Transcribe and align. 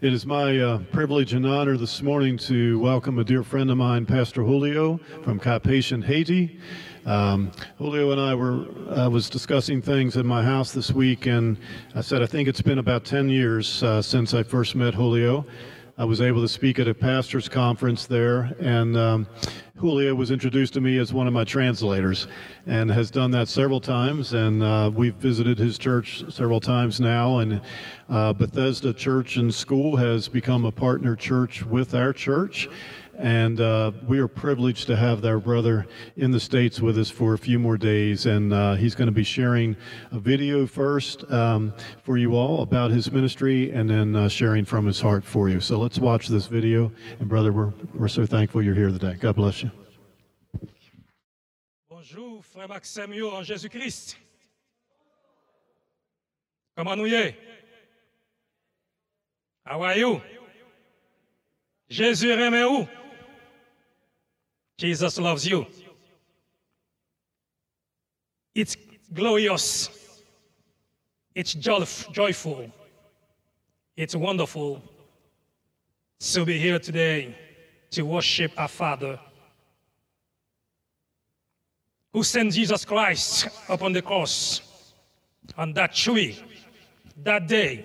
It 0.00 0.12
is 0.12 0.24
my 0.24 0.56
uh, 0.56 0.78
privilege 0.92 1.32
and 1.32 1.44
honor 1.44 1.76
this 1.76 2.02
morning 2.02 2.36
to 2.38 2.78
welcome 2.78 3.18
a 3.18 3.24
dear 3.24 3.42
friend 3.42 3.68
of 3.68 3.78
mine, 3.78 4.06
Pastor 4.06 4.44
Julio 4.44 5.00
from 5.24 5.40
Cap-Haitien, 5.40 6.04
Haiti. 6.04 6.60
Um, 7.04 7.50
Julio 7.78 8.12
and 8.12 8.20
I 8.20 8.32
were 8.32 8.68
uh, 8.90 9.08
was 9.10 9.28
discussing 9.28 9.82
things 9.82 10.14
in 10.14 10.24
my 10.24 10.40
house 10.40 10.70
this 10.70 10.92
week, 10.92 11.26
and 11.26 11.58
I 11.96 12.02
said 12.02 12.22
I 12.22 12.26
think 12.26 12.46
it's 12.46 12.62
been 12.62 12.78
about 12.78 13.04
10 13.04 13.28
years 13.28 13.82
uh, 13.82 14.00
since 14.00 14.34
I 14.34 14.44
first 14.44 14.76
met 14.76 14.94
Julio. 14.94 15.44
I 16.00 16.04
was 16.04 16.20
able 16.20 16.40
to 16.42 16.48
speak 16.48 16.78
at 16.78 16.86
a 16.86 16.94
pastor's 16.94 17.48
conference 17.48 18.06
there, 18.06 18.54
and 18.60 18.96
um, 18.96 19.26
Julio 19.74 20.14
was 20.14 20.30
introduced 20.30 20.74
to 20.74 20.80
me 20.80 20.96
as 20.98 21.12
one 21.12 21.26
of 21.26 21.32
my 21.32 21.42
translators 21.42 22.28
and 22.66 22.88
has 22.88 23.10
done 23.10 23.32
that 23.32 23.48
several 23.48 23.80
times. 23.80 24.32
And 24.32 24.62
uh, 24.62 24.92
we've 24.94 25.16
visited 25.16 25.58
his 25.58 25.76
church 25.76 26.22
several 26.30 26.60
times 26.60 27.00
now. 27.00 27.38
And 27.38 27.60
uh, 28.08 28.32
Bethesda 28.32 28.92
Church 28.92 29.38
and 29.38 29.52
School 29.52 29.96
has 29.96 30.28
become 30.28 30.66
a 30.66 30.70
partner 30.70 31.16
church 31.16 31.64
with 31.64 31.96
our 31.96 32.12
church. 32.12 32.68
And 33.18 33.60
uh, 33.60 33.90
we 34.06 34.20
are 34.20 34.28
privileged 34.28 34.86
to 34.86 34.96
have 34.96 35.24
our 35.24 35.40
brother 35.40 35.86
in 36.16 36.30
the 36.30 36.38
States 36.38 36.80
with 36.80 36.96
us 36.96 37.10
for 37.10 37.34
a 37.34 37.38
few 37.38 37.58
more 37.58 37.76
days. 37.76 38.26
And 38.26 38.52
uh, 38.52 38.74
he's 38.74 38.94
going 38.94 39.06
to 39.06 39.12
be 39.12 39.24
sharing 39.24 39.76
a 40.12 40.20
video 40.20 40.66
first 40.68 41.28
um, 41.30 41.74
for 42.04 42.16
you 42.16 42.36
all 42.36 42.62
about 42.62 42.92
his 42.92 43.10
ministry 43.10 43.72
and 43.72 43.90
then 43.90 44.14
uh, 44.14 44.28
sharing 44.28 44.64
from 44.64 44.86
his 44.86 45.00
heart 45.00 45.24
for 45.24 45.48
you. 45.48 45.58
So 45.58 45.80
let's 45.80 45.98
watch 45.98 46.28
this 46.28 46.46
video. 46.46 46.92
And, 47.18 47.28
brother, 47.28 47.52
we're, 47.52 47.72
we're 47.92 48.06
so 48.06 48.24
thankful 48.24 48.62
you're 48.62 48.74
here 48.74 48.90
today. 48.90 49.16
God 49.18 49.34
bless 49.34 49.64
you. 49.64 49.72
Bonjour, 51.90 52.40
frère 52.42 52.68
Maxime 52.68 53.12
yo 53.12 53.30
en 53.30 53.42
Jésus-Christ. 53.42 54.16
Comment 56.76 56.96
nous? 56.96 57.32
How 59.66 59.82
are 59.82 59.98
you? 59.98 60.22
Jésus 61.90 62.30
aime 62.30 62.64
où? 62.64 62.88
Jesus 64.78 65.18
loves 65.18 65.46
you. 65.46 65.66
It's 68.54 68.76
glorious. 69.12 70.22
It's 71.34 71.52
joy- 71.52 71.84
joyful. 72.12 72.70
It's 73.96 74.14
wonderful 74.14 74.80
to 76.20 76.44
be 76.44 76.58
here 76.58 76.78
today 76.78 77.36
to 77.90 78.02
worship 78.02 78.52
our 78.56 78.68
Father 78.68 79.18
who 82.12 82.22
sent 82.22 82.52
Jesus 82.52 82.84
Christ 82.84 83.48
upon 83.68 83.92
the 83.92 84.02
cross 84.02 84.92
on 85.56 85.72
that 85.74 85.94
tree 85.94 86.40
that 87.24 87.48
day 87.48 87.84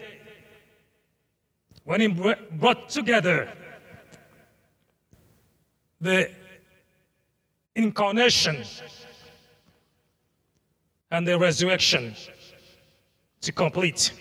when 1.84 2.02
he 2.02 2.08
brought 2.08 2.90
together 2.90 3.52
the 6.00 6.30
incarnation 7.76 8.64
and 11.12 11.28
the 11.28 11.38
resurrection 11.38 12.16
to 13.42 13.52
complete 13.52 14.12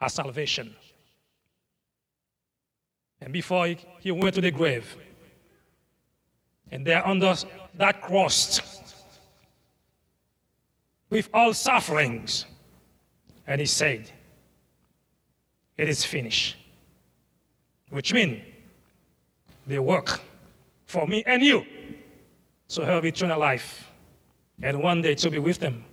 our 0.00 0.08
salvation. 0.08 0.74
And 3.20 3.32
before 3.32 3.74
he, 4.00 4.10
went 4.10 4.34
to 4.34 4.40
the 4.40 4.50
grave, 4.50 4.96
and 6.70 6.84
there 6.86 7.06
under 7.06 7.34
that 7.74 8.02
cross, 8.02 8.60
with 11.08 11.28
all 11.32 11.52
sufferings, 11.54 12.46
and 13.46 13.60
he 13.60 13.66
said, 13.66 14.10
It 15.76 15.88
is 15.88 16.04
finished. 16.04 16.56
Which 17.90 18.14
means 18.14 18.42
the 19.66 19.78
work 19.78 20.20
for 20.86 21.06
me 21.06 21.22
and 21.26 21.42
you 21.42 21.64
to 22.72 22.86
have 22.86 23.04
eternal 23.04 23.38
life 23.38 23.90
and 24.62 24.82
one 24.82 25.02
day 25.02 25.14
to 25.14 25.30
be 25.30 25.38
with 25.38 25.58
them. 25.58 25.84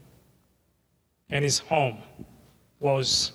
And 1.29 1.43
his 1.43 1.59
home 1.59 1.97
was 2.79 3.33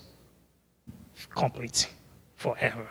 complete 1.35 1.89
forever. 2.37 2.89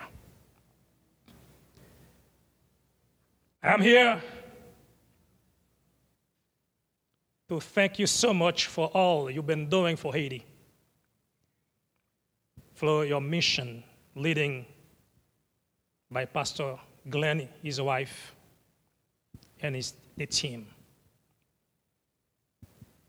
I'm 3.63 3.81
here 3.81 4.21
to 7.49 7.59
thank 7.59 7.97
you 7.97 8.05
so 8.07 8.33
much 8.33 8.67
for 8.67 8.87
all 8.87 9.31
you've 9.31 9.47
been 9.47 9.69
doing 9.69 9.95
for 9.95 10.13
Haiti, 10.13 10.45
for 12.73 13.05
your 13.05 13.21
mission 13.21 13.83
leading 14.15 14.65
by 16.11 16.25
Pastor 16.25 16.77
Glenn, 17.09 17.49
his 17.63 17.81
wife, 17.81 18.35
and 19.61 19.75
his 19.75 19.93
the 20.17 20.25
team. 20.25 20.67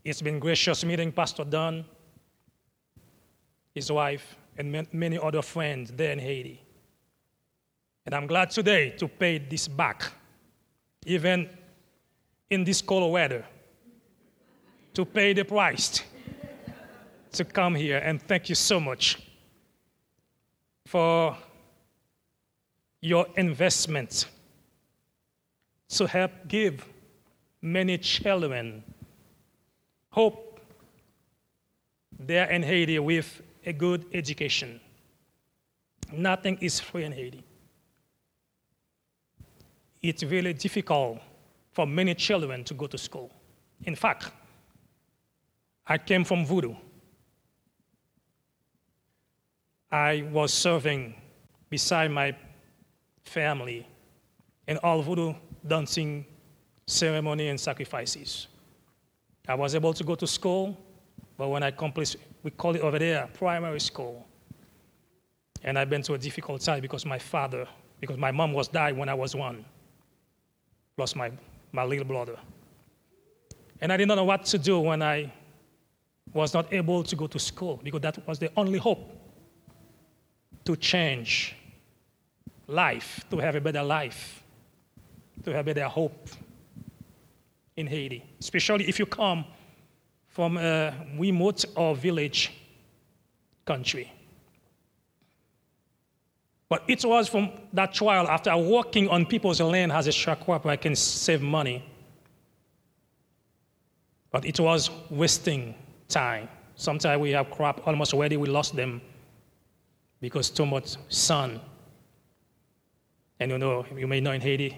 It's 0.05 0.21
been 0.21 0.39
gracious 0.39 0.85
meeting 0.85 1.13
Pastor 1.13 1.45
Don, 1.45 1.85
his 3.75 3.91
wife, 3.91 4.37
and 4.57 4.87
many 4.93 5.19
other 5.19 5.43
friends 5.43 5.91
there 5.91 6.13
in 6.13 6.19
Haiti. 6.19 6.63
And 8.07 8.15
I'm 8.15 8.27
glad 8.27 8.51
today 8.51 8.91
to 8.99 9.09
pay 9.09 9.39
this 9.39 9.67
back, 9.67 10.13
even 11.07 11.49
in 12.51 12.65
this 12.65 12.83
cold 12.83 13.11
weather, 13.13 13.45
to 14.93 15.05
pay 15.05 15.33
the 15.33 15.45
price 15.45 16.03
to 17.33 17.45
come 17.45 17.75
here. 17.75 17.99
And 17.99 18.23
thank 18.23 18.49
you 18.49 18.55
so 18.55 18.79
much 18.79 19.19
for 20.87 21.37
your 23.01 23.27
investment 23.37 24.27
to 25.89 26.07
help 26.07 26.31
give 26.47 26.85
many 27.65 27.97
children 27.97 28.85
hope 30.11 30.61
there 32.19 32.49
in 32.51 32.63
Haiti 32.63 32.99
with 32.99 33.41
a 33.65 33.73
good 33.73 34.05
education. 34.13 34.79
Nothing 36.13 36.59
is 36.61 36.79
free 36.79 37.05
in 37.05 37.13
Haiti. 37.13 37.43
It's 40.03 40.23
really 40.23 40.53
difficult 40.53 41.21
for 41.73 41.87
many 41.87 42.15
children 42.15 42.65
to 42.65 42.75
go 42.75 42.87
to 42.87 42.99
school. 42.99 43.31
In 43.85 43.97
fact, 43.97 44.31
I 45.87 45.97
came 45.97 46.23
from 46.23 46.45
Voodoo. 46.45 46.75
I 49.91 50.29
was 50.31 50.53
serving 50.53 51.15
beside 51.71 52.11
my 52.11 52.37
family 53.25 53.87
in 54.69 54.77
all 54.79 55.01
Voodoo 55.01 55.33
dancing 55.67 56.27
ceremony 56.87 57.49
and 57.49 57.59
sacrifices. 57.59 58.47
I 59.49 59.55
was 59.55 59.75
able 59.75 59.93
to 59.93 60.05
go 60.05 60.15
to 60.15 60.27
school, 60.27 60.77
but 61.37 61.49
when 61.49 61.63
I 61.63 61.71
complete, 61.71 62.17
we 62.43 62.51
call 62.51 62.75
it 62.77 62.83
over 62.83 62.99
there 62.99 63.29
primary 63.35 63.81
school. 63.81 64.25
And 65.63 65.79
I've 65.79 65.91
been 65.91 66.03
through 66.03 66.17
a 66.17 66.19
difficult 66.19 66.61
time 66.61 66.81
because 66.81 67.07
my 67.07 67.19
father, 67.19 67.67
because 68.01 68.19
my 68.19 68.31
mom 68.31 68.53
was 68.53 68.69
died 68.69 68.97
when 68.97 69.09
I 69.09 69.15
was 69.15 69.35
one, 69.35 69.65
plus 70.97 71.17
my, 71.17 71.31
my 71.73 71.85
little 71.85 72.05
brother. 72.05 72.37
And 73.81 73.93
I 73.93 73.97
didn't 73.97 74.17
know 74.17 74.25
what 74.25 74.45
to 74.47 74.59
do 74.59 74.81
when 74.81 75.03
I 75.03 75.33
was 76.33 76.55
not 76.55 76.73
able 76.73 77.03
to 77.03 77.17
go 77.17 77.27
to 77.27 77.39
school 77.39 77.81
because 77.83 78.01
that 78.03 78.27
was 78.27 78.39
the 78.39 78.51
only 78.57 78.79
hope 78.79 79.11
to 80.65 80.77
change 80.77 81.55
life, 82.67 83.25
to 83.31 83.39
have 83.39 83.55
a 83.55 83.61
better 83.61 83.83
life, 83.83 84.43
to 85.45 85.53
have 85.53 85.69
a 85.69 85.75
better 85.75 85.89
hope 85.89 86.29
in 87.77 87.87
Haiti, 87.87 88.25
especially 88.41 88.89
if 88.89 88.99
you 88.99 89.07
come 89.07 89.45
from 90.29 90.57
a 90.57 90.93
remote 91.19 91.65
or 91.77 91.95
village 91.95 92.53
country. 93.65 94.13
But 96.69 96.83
it 96.89 97.05
was 97.05 97.29
from 97.29 97.51
that 97.73 97.95
trial, 97.95 98.27
after 98.27 98.57
working 98.57 99.09
on 99.09 99.27
people's 99.27 99.61
land 99.61 99.93
as 99.93 100.07
a 100.07 100.11
sharecropper, 100.11 100.67
I 100.67 100.77
can 100.77 100.97
save 100.97 101.43
money. 101.43 101.85
But 104.31 104.45
it 104.45 104.59
was 104.59 104.91
wasting 105.11 105.75
time. 106.09 106.49
Sometimes 106.75 107.21
we 107.21 107.31
have 107.31 107.51
crop 107.51 107.87
almost 107.87 108.13
ready, 108.13 108.37
we 108.37 108.49
lost 108.49 108.75
them 108.75 109.01
because 110.21 110.51
too 110.51 110.67
much 110.67 110.97
sun. 111.09 111.61
And 113.39 113.51
you 113.53 113.59
know, 113.59 113.85
you 113.97 114.07
may 114.07 114.21
know 114.21 114.33
in 114.33 114.41
Haiti, 114.41 114.77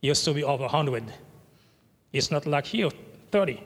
used 0.00 0.24
to 0.24 0.32
be 0.32 0.42
over 0.42 0.64
100. 0.64 1.04
It's 2.12 2.30
not 2.30 2.46
like 2.46 2.66
here, 2.66 2.90
30. 3.30 3.62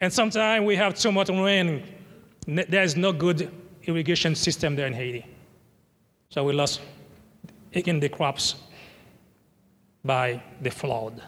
and 0.00 0.12
sometimes 0.12 0.64
we 0.64 0.76
have 0.76 0.94
too 0.94 1.12
much 1.12 1.28
rain. 1.28 1.82
There's 2.46 2.96
no 2.96 3.12
good 3.12 3.50
irrigation 3.82 4.34
system 4.34 4.76
there 4.76 4.86
in 4.86 4.92
Haiti. 4.92 5.26
So 6.30 6.44
we 6.44 6.52
lost 6.52 6.80
again 7.74 8.00
the 8.00 8.08
crops 8.08 8.54
by 10.04 10.42
the 10.60 10.70
flood. 10.70 11.22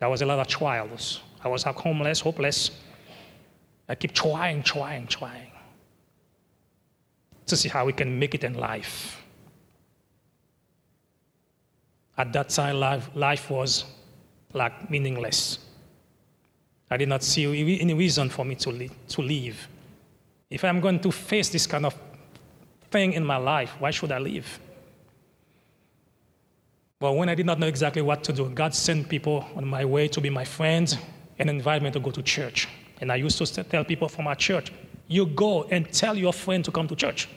There 0.00 0.08
was 0.08 0.22
a 0.22 0.26
lot 0.26 0.38
of 0.38 0.46
trials. 0.46 1.20
I 1.42 1.48
was 1.48 1.62
homeless, 1.62 2.20
hopeless. 2.20 2.70
I 3.88 3.94
keep 3.94 4.12
trying, 4.12 4.62
trying, 4.62 5.06
trying 5.06 5.50
to 7.46 7.56
see 7.56 7.68
how 7.68 7.86
we 7.86 7.92
can 7.92 8.18
make 8.18 8.34
it 8.34 8.44
in 8.44 8.54
life. 8.54 9.17
At 12.18 12.32
that 12.32 12.50
time, 12.50 12.80
life, 12.80 13.08
life 13.14 13.48
was 13.48 13.84
like 14.52 14.90
meaningless. 14.90 15.60
I 16.90 16.96
did 16.96 17.08
not 17.08 17.22
see 17.22 17.78
any 17.80 17.94
reason 17.94 18.28
for 18.28 18.44
me 18.44 18.54
to, 18.56 18.70
li- 18.70 18.90
to 19.08 19.22
live. 19.22 19.68
If 20.50 20.64
I'm 20.64 20.80
going 20.80 21.00
to 21.00 21.12
face 21.12 21.48
this 21.48 21.66
kind 21.66 21.86
of 21.86 21.94
thing 22.90 23.12
in 23.12 23.24
my 23.24 23.36
life, 23.36 23.74
why 23.78 23.90
should 23.90 24.10
I 24.10 24.18
live? 24.18 24.58
Well, 27.00 27.14
when 27.14 27.28
I 27.28 27.34
did 27.36 27.46
not 27.46 27.60
know 27.60 27.68
exactly 27.68 28.02
what 28.02 28.24
to 28.24 28.32
do, 28.32 28.48
God 28.48 28.74
sent 28.74 29.08
people 29.08 29.46
on 29.54 29.64
my 29.66 29.84
way 29.84 30.08
to 30.08 30.20
be 30.20 30.30
my 30.30 30.44
friends 30.44 30.96
and 31.38 31.48
invite 31.48 31.82
me 31.82 31.90
to 31.92 32.00
go 32.00 32.10
to 32.10 32.22
church. 32.22 32.66
And 33.00 33.12
I 33.12 33.16
used 33.16 33.38
to 33.38 33.64
tell 33.64 33.84
people 33.84 34.08
from 34.08 34.26
our 34.26 34.34
church, 34.34 34.72
you 35.06 35.26
go 35.26 35.64
and 35.64 35.90
tell 35.92 36.16
your 36.16 36.32
friend 36.32 36.64
to 36.64 36.72
come 36.72 36.88
to 36.88 36.96
church. 36.96 37.28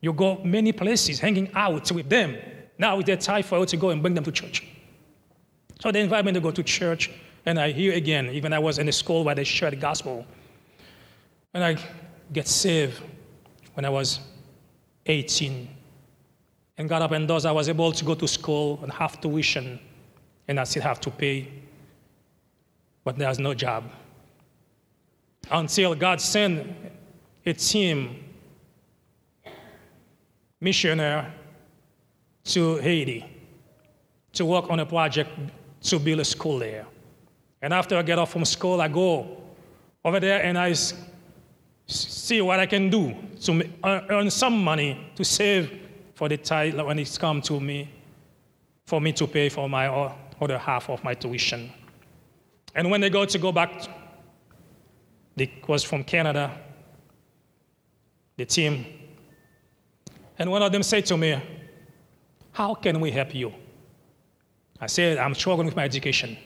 You 0.00 0.12
go 0.12 0.42
many 0.42 0.72
places 0.72 1.20
hanging 1.20 1.48
out 1.54 1.92
with 1.92 2.08
them. 2.08 2.36
Now 2.82 2.98
it's 2.98 3.06
their 3.06 3.16
time 3.16 3.44
for 3.44 3.60
you 3.60 3.66
to 3.66 3.76
go 3.76 3.90
and 3.90 4.02
bring 4.02 4.14
them 4.14 4.24
to 4.24 4.32
church. 4.32 4.66
So 5.80 5.92
they 5.92 6.00
invite 6.00 6.24
me 6.24 6.32
to 6.32 6.40
go 6.40 6.50
to 6.50 6.64
church, 6.64 7.12
and 7.46 7.56
I 7.60 7.70
hear 7.70 7.92
again, 7.92 8.26
even 8.30 8.52
I 8.52 8.58
was 8.58 8.78
in 8.80 8.88
a 8.88 8.92
school 9.02 9.22
where 9.22 9.36
they 9.36 9.44
shared 9.44 9.74
the 9.74 9.76
gospel. 9.76 10.26
And 11.54 11.62
I 11.62 11.76
get 12.32 12.48
saved 12.48 13.00
when 13.74 13.84
I 13.84 13.88
was 13.88 14.18
18 15.06 15.68
and 16.76 16.88
God 16.88 17.02
opened 17.02 17.28
doors. 17.28 17.44
I 17.44 17.52
was 17.52 17.68
able 17.68 17.92
to 17.92 18.04
go 18.04 18.16
to 18.16 18.26
school 18.26 18.80
and 18.82 18.92
have 18.92 19.20
tuition, 19.20 19.78
and 20.48 20.58
I 20.58 20.64
still 20.64 20.82
have 20.82 21.00
to 21.02 21.10
pay, 21.10 21.52
but 23.04 23.16
there's 23.16 23.38
no 23.38 23.54
job. 23.54 23.84
Until 25.52 25.94
God 25.94 26.20
sent 26.20 26.66
a 27.46 27.52
team 27.52 28.24
missionary 30.60 31.30
to 32.44 32.76
Haiti 32.76 33.24
to 34.32 34.44
work 34.44 34.70
on 34.70 34.80
a 34.80 34.86
project 34.86 35.30
to 35.82 35.98
build 35.98 36.20
a 36.20 36.24
school 36.24 36.58
there. 36.58 36.86
And 37.60 37.72
after 37.72 37.96
I 37.96 38.02
get 38.02 38.18
off 38.18 38.32
from 38.32 38.44
school, 38.44 38.80
I 38.80 38.88
go 38.88 39.42
over 40.04 40.18
there 40.18 40.42
and 40.42 40.58
I 40.58 40.74
see 41.86 42.40
what 42.40 42.58
I 42.58 42.66
can 42.66 42.90
do 42.90 43.14
to 43.42 43.68
earn 43.84 44.30
some 44.30 44.62
money 44.62 45.12
to 45.16 45.24
save 45.24 45.80
for 46.14 46.28
the 46.28 46.36
tithe 46.36 46.78
when 46.80 46.98
it's 46.98 47.18
come 47.18 47.40
to 47.42 47.60
me, 47.60 47.88
for 48.86 49.00
me 49.00 49.12
to 49.12 49.26
pay 49.26 49.48
for 49.48 49.68
my 49.68 49.86
other 50.40 50.58
half 50.58 50.88
of 50.90 51.02
my 51.04 51.14
tuition. 51.14 51.70
And 52.74 52.90
when 52.90 53.00
they 53.00 53.10
go 53.10 53.24
to 53.24 53.38
go 53.38 53.52
back, 53.52 53.88
it 55.36 55.68
was 55.68 55.84
from 55.84 56.04
Canada, 56.04 56.58
the 58.36 58.46
team. 58.46 58.86
And 60.38 60.50
one 60.50 60.62
of 60.62 60.72
them 60.72 60.82
said 60.82 61.06
to 61.06 61.16
me, 61.16 61.40
How 62.52 62.74
can 62.74 63.00
we 63.00 63.10
help 63.10 63.34
you? 63.34 63.52
I 64.80 64.86
said, 64.86 65.18
I'm 65.18 65.34
struggling 65.34 65.66
with 65.66 65.76
my 65.76 65.84
education. 65.84 66.36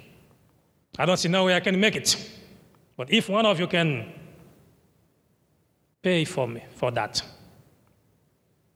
I 0.98 1.04
don't 1.04 1.16
see 1.16 1.28
no 1.28 1.44
way 1.44 1.54
I 1.54 1.60
can 1.60 1.78
make 1.78 1.96
it. 1.96 2.16
But 2.96 3.10
if 3.12 3.28
one 3.28 3.44
of 3.44 3.58
you 3.58 3.66
can 3.66 4.12
pay 6.02 6.24
for 6.24 6.46
me 6.46 6.62
for 6.74 6.90
that, 6.92 7.22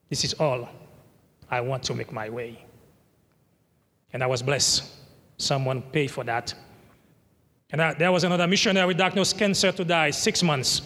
this 0.09 0.25
is 0.25 0.35
all 0.35 0.69
I 1.51 1.61
want 1.61 1.83
to 1.85 1.95
make 1.95 2.13
my 2.13 2.29
way. 2.29 2.65
And 4.13 4.23
I 4.23 4.27
was 4.27 4.43
blessed. 4.43 4.85
Someone 5.39 5.83
paid 5.83 6.11
for 6.11 6.25
that. 6.25 6.53
And 7.71 7.81
I, 7.81 7.95
there 7.95 8.11
was 8.11 8.25
another 8.25 8.47
missionary 8.47 8.89
with 8.89 8.97
diagnosed 8.97 9.39
cancer 9.39 9.71
to 9.73 9.85
die 9.85 10.11
six 10.11 10.43
months. 10.43 10.83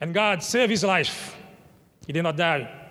And 0.00 0.14
God 0.14 0.42
saved 0.42 0.70
his 0.70 0.84
life. 0.84 1.36
He 2.06 2.12
did 2.12 2.22
not 2.22 2.36
die. 2.36 2.83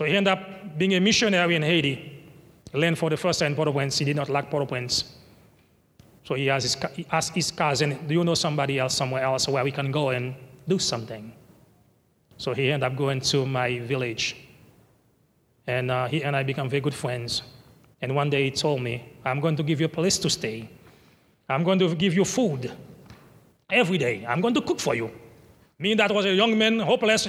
So 0.00 0.06
he 0.06 0.16
ended 0.16 0.32
up 0.32 0.78
being 0.78 0.94
a 0.94 1.00
missionary 1.00 1.56
in 1.56 1.62
Haiti. 1.62 2.24
Learned 2.72 2.96
for 2.96 3.10
the 3.10 3.18
first 3.18 3.38
time 3.38 3.54
Port-au-Prince. 3.54 3.98
He 3.98 4.06
did 4.06 4.16
not 4.16 4.30
like 4.30 4.50
Port-au-Prince. 4.50 5.04
So 6.24 6.36
he 6.36 6.48
asked, 6.48 6.62
his, 6.62 6.96
he 6.96 7.06
asked 7.12 7.34
his 7.34 7.50
cousin, 7.50 8.06
Do 8.06 8.14
you 8.14 8.24
know 8.24 8.34
somebody 8.34 8.78
else 8.78 8.94
somewhere 8.94 9.22
else 9.22 9.46
where 9.46 9.62
we 9.62 9.70
can 9.70 9.90
go 9.90 10.08
and 10.08 10.34
do 10.66 10.78
something? 10.78 11.34
So 12.38 12.54
he 12.54 12.72
ended 12.72 12.90
up 12.90 12.96
going 12.96 13.20
to 13.20 13.44
my 13.44 13.78
village 13.80 14.36
and 15.66 15.90
uh, 15.90 16.08
he 16.08 16.24
and 16.24 16.34
I 16.34 16.44
became 16.44 16.70
very 16.70 16.80
good 16.80 16.94
friends. 16.94 17.42
And 18.00 18.16
one 18.16 18.30
day 18.30 18.44
he 18.44 18.52
told 18.52 18.80
me, 18.80 19.04
I'm 19.26 19.38
going 19.38 19.56
to 19.56 19.62
give 19.62 19.80
you 19.80 19.86
a 19.86 19.90
place 19.90 20.16
to 20.20 20.30
stay. 20.30 20.70
I'm 21.46 21.62
going 21.62 21.78
to 21.78 21.94
give 21.94 22.14
you 22.14 22.24
food 22.24 22.72
every 23.68 23.98
day. 23.98 24.24
I'm 24.26 24.40
going 24.40 24.54
to 24.54 24.62
cook 24.62 24.80
for 24.80 24.94
you. 24.94 25.10
Me, 25.78 25.92
that 25.92 26.10
was 26.10 26.24
a 26.24 26.32
young 26.32 26.56
man, 26.56 26.78
hopeless. 26.78 27.28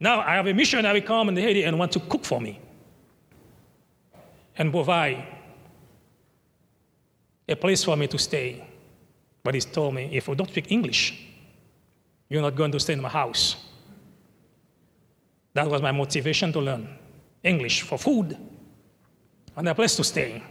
Now 0.00 0.20
I 0.20 0.34
have 0.34 0.46
a 0.46 0.54
missionary 0.54 1.02
come 1.02 1.28
in 1.28 1.36
Haiti 1.36 1.62
and 1.62 1.78
want 1.78 1.92
to 1.92 2.00
cook 2.00 2.24
for 2.24 2.40
me 2.40 2.58
and 4.56 4.72
provide 4.72 5.26
a 7.46 7.54
place 7.54 7.84
for 7.84 7.96
me 7.96 8.06
to 8.06 8.18
stay. 8.18 8.66
But 9.42 9.54
he 9.54 9.60
told 9.60 9.94
me, 9.94 10.08
if 10.12 10.28
you 10.28 10.34
don't 10.34 10.48
speak 10.48 10.72
English, 10.72 11.28
you're 12.28 12.42
not 12.42 12.54
going 12.54 12.72
to 12.72 12.80
stay 12.80 12.94
in 12.94 13.02
my 13.02 13.08
house. 13.08 13.56
That 15.52 15.68
was 15.68 15.82
my 15.82 15.92
motivation 15.92 16.52
to 16.52 16.60
learn. 16.60 16.88
English 17.42 17.82
for 17.82 17.98
food 17.98 18.36
and 19.56 19.68
a 19.68 19.74
place 19.74 19.96
to 19.96 20.04
stay 20.04 20.42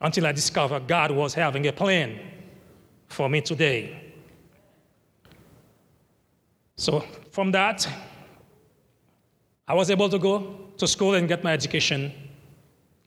until 0.00 0.26
I 0.26 0.32
discovered 0.32 0.86
God 0.86 1.10
was 1.10 1.34
having 1.34 1.66
a 1.66 1.72
plan 1.72 2.18
for 3.08 3.28
me 3.28 3.40
today. 3.40 4.05
So 6.76 7.00
from 7.30 7.52
that, 7.52 7.88
I 9.66 9.74
was 9.74 9.90
able 9.90 10.08
to 10.08 10.18
go 10.18 10.70
to 10.76 10.86
school 10.86 11.14
and 11.14 11.26
get 11.26 11.42
my 11.42 11.52
education 11.52 12.12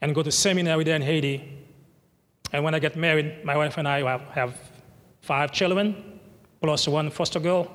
and 0.01 0.15
go 0.15 0.23
to 0.23 0.31
seminary 0.31 0.83
there 0.83 0.95
in 0.95 1.01
Haiti. 1.01 1.57
And 2.51 2.63
when 2.63 2.73
I 2.73 2.79
get 2.79 2.95
married, 2.95 3.45
my 3.45 3.55
wife 3.55 3.77
and 3.77 3.87
I 3.87 4.17
have 4.33 4.57
five 5.21 5.51
children, 5.51 6.19
plus 6.61 6.87
one 6.87 7.11
foster 7.11 7.39
girl. 7.39 7.71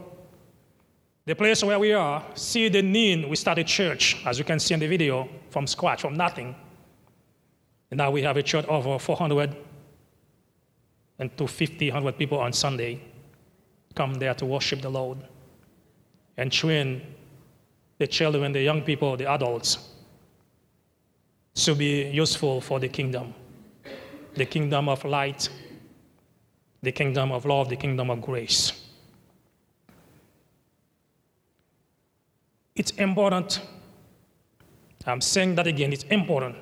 The 1.27 1.35
place 1.35 1.63
where 1.63 1.79
we 1.79 1.93
are, 1.93 2.25
see 2.35 2.69
the 2.69 2.83
need, 2.83 3.29
we 3.29 3.37
started 3.37 3.67
church, 3.67 4.21
as 4.27 4.39
you 4.39 4.45
can 4.45 4.59
see 4.59 4.75
in 4.75 4.81
the 4.81 4.89
video, 4.89 5.29
from 5.51 5.67
scratch, 5.67 6.03
from 6.03 6.15
nothing. 6.15 6.55
And 7.91 7.99
now 7.99 8.11
we 8.11 8.23
have 8.23 8.37
a 8.37 8.43
church 8.43 8.67
over 8.67 8.99
400 8.99 9.57
and 11.21 11.37
to 11.39 11.47
50, 11.47 11.91
100 11.91 12.19
people 12.19 12.41
on 12.41 12.53
Sunday 12.53 13.01
come 13.95 14.15
there 14.15 14.35
to 14.35 14.45
worship 14.45 14.83
the 14.83 14.91
Lord 14.91 15.19
and 16.37 16.51
train 16.51 17.03
the 17.99 18.07
children, 18.07 18.53
the 18.53 18.63
young 18.63 18.83
people, 18.83 19.17
the 19.17 19.31
adults 19.31 19.91
to 21.55 21.75
be 21.75 22.05
useful 22.11 22.61
for 22.61 22.81
the 22.81 22.89
kingdom 22.89 23.33
the 24.35 24.45
kingdom 24.45 24.89
of 24.89 25.05
light, 25.05 25.49
the 26.83 26.93
kingdom 26.93 27.33
of 27.33 27.45
love, 27.45 27.69
the 27.69 27.77
kingdom 27.77 28.11
of 28.11 28.21
grace. 28.21 28.73
It's 32.75 32.91
important. 32.93 33.61
I'm 35.07 35.21
saying 35.21 35.55
that 35.55 35.67
again, 35.67 35.93
it's 35.93 36.05
important. 36.05 36.57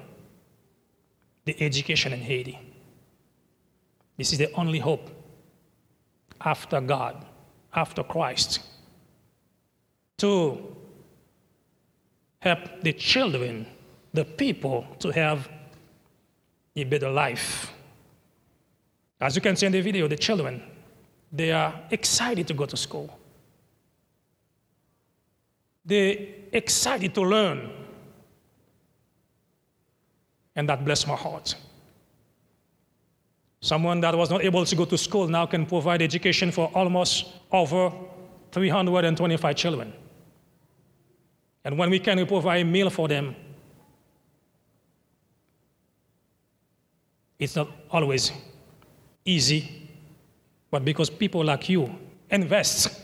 The 1.45 1.61
education 1.63 2.13
in 2.13 2.21
Haiti. 2.21 2.59
This 4.19 4.33
is 4.33 4.39
the 4.39 4.53
only 4.53 4.79
hope 4.79 5.11
after 6.41 6.81
God, 6.81 7.25
after 7.75 8.03
Christ, 8.03 8.61
to 10.23 10.57
help 12.39 12.81
the 12.81 12.93
children, 12.93 13.67
the 14.15 14.25
people, 14.25 14.87
to 15.01 15.11
have 15.11 15.49
a 16.77 16.85
better 16.85 17.11
life. 17.11 17.73
As 19.21 19.35
you 19.35 19.43
can 19.43 19.57
see 19.57 19.67
in 19.67 19.73
the 19.73 19.81
video, 19.81 20.07
the 20.07 20.17
children, 20.17 20.63
they 21.33 21.51
are 21.51 21.75
excited 21.91 22.47
to 22.47 22.55
go 22.55 22.67
to 22.67 22.77
school. 22.77 23.11
They're 25.85 26.19
excited 26.53 27.13
to 27.17 27.23
learn. 27.23 27.73
And 30.55 30.69
that 30.69 30.85
blessed 30.85 31.09
my 31.09 31.17
heart. 31.17 31.57
Someone 33.61 34.01
that 34.03 34.15
was 34.17 34.31
not 34.31 34.45
able 34.45 34.65
to 34.65 34.77
go 34.77 34.85
to 34.85 34.97
school 34.97 35.27
now 35.27 35.47
can 35.47 35.67
provide 35.67 36.01
education 36.01 36.53
for 36.53 36.71
almost 36.75 37.27
over 37.51 37.93
325 38.53 39.57
children. 39.57 39.93
And 41.65 41.79
when 41.79 41.91
we 41.91 41.99
can 41.99 42.27
provide 42.27 42.63
a 42.63 42.65
meal 42.65 42.91
for 42.91 43.09
them, 43.09 43.37
it's 47.39 47.57
not 47.57 47.69
always 47.91 48.33
easy, 49.25 49.91
but 50.71 50.85
because 50.85 51.11
people 51.11 51.45
like 51.45 51.69
you 51.69 51.95
invest 52.31 53.03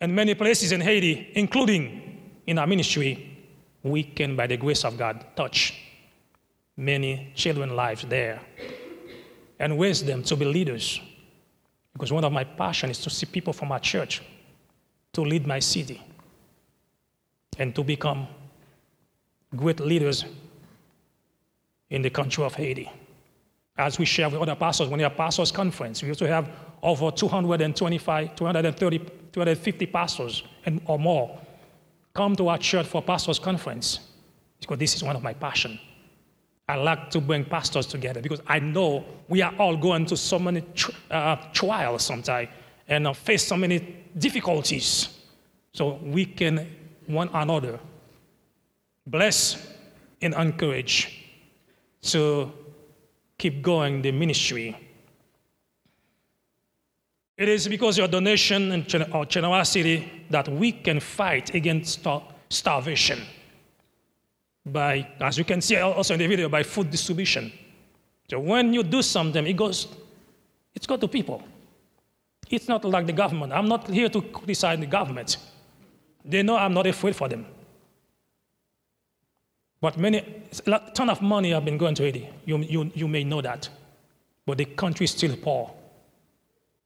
in 0.00 0.14
many 0.14 0.34
places 0.34 0.72
in 0.72 0.80
Haiti, 0.80 1.30
including 1.34 2.20
in 2.46 2.58
our 2.58 2.66
ministry, 2.66 3.38
we 3.82 4.02
can, 4.02 4.34
by 4.36 4.46
the 4.46 4.56
grace 4.56 4.84
of 4.84 4.96
God, 4.96 5.24
touch 5.36 5.74
many 6.76 7.32
children's 7.34 7.72
lives 7.72 8.04
there 8.08 8.40
and 9.58 9.78
raise 9.78 10.02
them 10.02 10.22
to 10.22 10.36
be 10.36 10.46
leaders. 10.46 11.00
Because 11.92 12.12
one 12.12 12.24
of 12.24 12.32
my 12.32 12.44
passions 12.44 12.98
is 12.98 13.04
to 13.04 13.10
see 13.10 13.26
people 13.26 13.52
from 13.52 13.72
our 13.72 13.80
church 13.80 14.22
to 15.12 15.22
lead 15.22 15.46
my 15.46 15.58
city 15.58 16.02
and 17.58 17.74
to 17.74 17.82
become 17.82 18.26
great 19.56 19.80
leaders 19.80 20.24
in 21.90 22.02
the 22.02 22.10
country 22.10 22.44
of 22.44 22.54
Haiti. 22.54 22.90
As 23.76 23.98
we 23.98 24.04
share 24.04 24.28
with 24.28 24.40
other 24.40 24.54
pastors, 24.54 24.88
when 24.88 24.98
we 24.98 25.02
have 25.02 25.16
pastors' 25.16 25.50
conference, 25.50 26.02
we 26.02 26.08
used 26.08 26.20
to 26.20 26.28
have 26.28 26.50
over 26.82 27.10
225, 27.10 28.36
230, 28.36 28.98
250 29.32 29.86
pastors 29.86 30.42
and, 30.66 30.80
or 30.86 30.98
more 30.98 31.38
come 32.14 32.34
to 32.36 32.48
our 32.48 32.58
church 32.58 32.86
for 32.86 33.02
pastors' 33.02 33.38
conference 33.38 34.00
because 34.60 34.78
this 34.78 34.94
is 34.94 35.02
one 35.02 35.16
of 35.16 35.22
my 35.22 35.32
passions. 35.32 35.78
I 36.68 36.76
like 36.76 37.10
to 37.10 37.20
bring 37.20 37.44
pastors 37.44 37.86
together 37.86 38.20
because 38.20 38.40
I 38.46 38.60
know 38.60 39.04
we 39.28 39.42
are 39.42 39.52
all 39.58 39.76
going 39.76 40.06
to 40.06 40.16
so 40.16 40.38
many 40.38 40.62
uh, 41.10 41.36
trials 41.52 42.04
sometimes 42.04 42.48
and 42.86 43.06
uh, 43.06 43.12
face 43.12 43.46
so 43.46 43.56
many 43.56 43.99
difficulties. 44.18 45.08
So 45.72 45.98
we 46.02 46.26
can 46.26 46.66
one 47.06 47.28
another 47.32 47.78
bless 49.06 49.68
and 50.22 50.34
encourage 50.34 51.24
to 52.02 52.52
keep 53.38 53.62
going 53.62 54.02
the 54.02 54.12
ministry. 54.12 54.76
It 57.36 57.48
is 57.48 57.68
because 57.68 57.96
your 57.96 58.08
donation 58.08 58.70
and 58.72 58.86
generosity 58.86 60.26
that 60.28 60.48
we 60.48 60.72
can 60.72 61.00
fight 61.00 61.54
against 61.54 62.00
star- 62.00 62.22
starvation 62.50 63.20
by, 64.66 65.08
as 65.20 65.38
you 65.38 65.44
can 65.44 65.60
see 65.60 65.76
also 65.76 66.14
in 66.14 66.20
the 66.20 66.26
video, 66.26 66.48
by 66.48 66.62
food 66.62 66.90
distribution. 66.90 67.50
So 68.28 68.38
when 68.38 68.74
you 68.74 68.82
do 68.82 69.02
something, 69.02 69.46
it 69.46 69.54
goes, 69.54 69.88
it's 70.74 70.86
got 70.86 71.00
to 71.00 71.08
people. 71.08 71.42
It's 72.50 72.66
not 72.66 72.84
like 72.84 73.06
the 73.06 73.12
government. 73.12 73.52
I'm 73.52 73.68
not 73.68 73.88
here 73.88 74.08
to 74.08 74.20
criticize 74.20 74.80
the 74.80 74.86
government. 74.86 75.36
They 76.24 76.42
know 76.42 76.56
I'm 76.56 76.74
not 76.74 76.86
afraid 76.86 77.14
for 77.14 77.28
them. 77.28 77.46
But 79.80 79.96
many, 79.96 80.18
a 80.66 80.80
ton 80.92 81.08
of 81.08 81.22
money 81.22 81.52
have 81.52 81.64
been 81.64 81.78
going 81.78 81.94
to 81.94 82.02
Haiti. 82.02 82.28
You, 82.44 82.58
you, 82.58 82.90
you 82.94 83.08
may 83.08 83.24
know 83.24 83.40
that. 83.40 83.68
But 84.44 84.58
the 84.58 84.64
country 84.64 85.04
is 85.04 85.12
still 85.12 85.36
poor. 85.36 85.72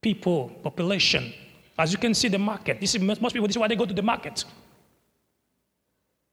People, 0.02 0.50
population. 0.62 1.32
As 1.78 1.90
you 1.92 1.98
can 1.98 2.14
see, 2.14 2.28
the 2.28 2.38
market. 2.38 2.78
This 2.78 2.94
is, 2.94 3.00
most 3.00 3.32
people, 3.32 3.48
this 3.48 3.56
is 3.56 3.58
why 3.58 3.66
they 3.66 3.74
go 3.74 3.86
to 3.86 3.94
the 3.94 4.02
market. 4.02 4.44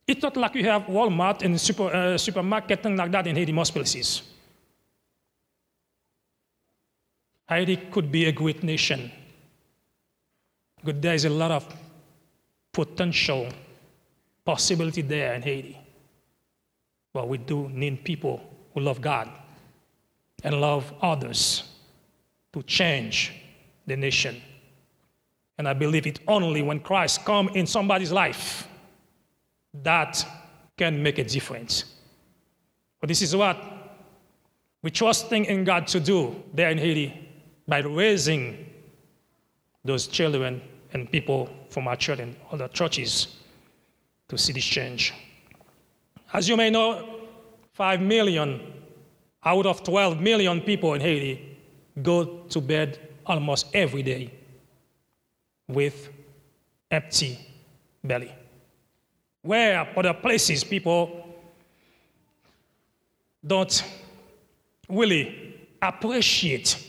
It's 0.05 0.21
not 0.21 0.35
like 0.35 0.55
you 0.55 0.65
have 0.65 0.83
Walmart 0.83 1.41
and 1.41 1.59
super, 1.59 1.85
uh, 1.85 2.17
supermarket 2.17 2.85
and 2.85 2.97
like 2.97 3.11
that 3.11 3.27
in 3.27 3.35
Haiti, 3.37 3.53
most 3.53 3.71
places. 3.71 4.23
Haiti 7.47 7.77
could 7.77 8.11
be 8.11 8.25
a 8.25 8.31
great 8.31 8.61
nation. 8.61 9.11
But 10.83 11.01
there 11.01 11.13
is 11.13 11.25
a 11.25 11.29
lot 11.29 11.51
of 11.51 11.65
potential 12.71 13.49
possibility 14.45 15.01
there 15.01 15.33
in 15.33 15.41
Haiti. 15.41 15.77
But 17.13 17.27
we 17.27 17.37
do 17.37 17.69
need 17.69 18.03
people 18.03 18.41
who 18.73 18.81
love 18.81 19.01
God 19.01 19.29
and 20.43 20.59
love 20.59 20.91
others 21.01 21.63
to 22.53 22.63
change 22.63 23.33
the 23.85 23.95
nation. 23.95 24.41
And 25.57 25.67
I 25.67 25.73
believe 25.73 26.07
it 26.07 26.19
only 26.27 26.61
when 26.61 26.79
Christ 26.79 27.23
come 27.25 27.49
in 27.49 27.67
somebody's 27.67 28.11
life 28.11 28.67
that 29.83 30.25
can 30.77 31.03
make 31.03 31.19
a 31.19 31.23
difference. 31.23 31.85
But 32.99 33.09
this 33.09 33.21
is 33.21 33.35
what 33.35 33.57
we're 34.81 34.89
trusting 34.89 35.45
in 35.45 35.63
God 35.63 35.87
to 35.87 35.99
do 35.99 36.41
there 36.53 36.69
in 36.69 36.77
Haiti 36.77 37.29
by 37.67 37.79
raising 37.79 38.65
those 39.83 40.07
children 40.07 40.61
and 40.93 41.11
people 41.11 41.49
from 41.69 41.87
our 41.87 41.95
church 41.95 42.19
and 42.19 42.35
other 42.51 42.67
churches 42.67 43.37
to 44.27 44.37
see 44.37 44.53
this 44.53 44.65
change. 44.65 45.13
As 46.33 46.47
you 46.47 46.57
may 46.57 46.69
know, 46.69 47.19
5 47.73 48.01
million 48.01 48.61
out 49.43 49.65
of 49.65 49.83
12 49.83 50.21
million 50.21 50.61
people 50.61 50.93
in 50.93 51.01
Haiti 51.01 51.57
go 52.01 52.43
to 52.49 52.61
bed 52.61 52.99
almost 53.25 53.67
every 53.73 54.03
day 54.03 54.31
with 55.67 56.09
empty 56.89 57.39
belly 58.03 58.31
where 59.41 59.87
other 59.97 60.13
places 60.13 60.63
people 60.63 61.27
don't 63.45 63.83
really 64.87 65.67
appreciate 65.81 66.87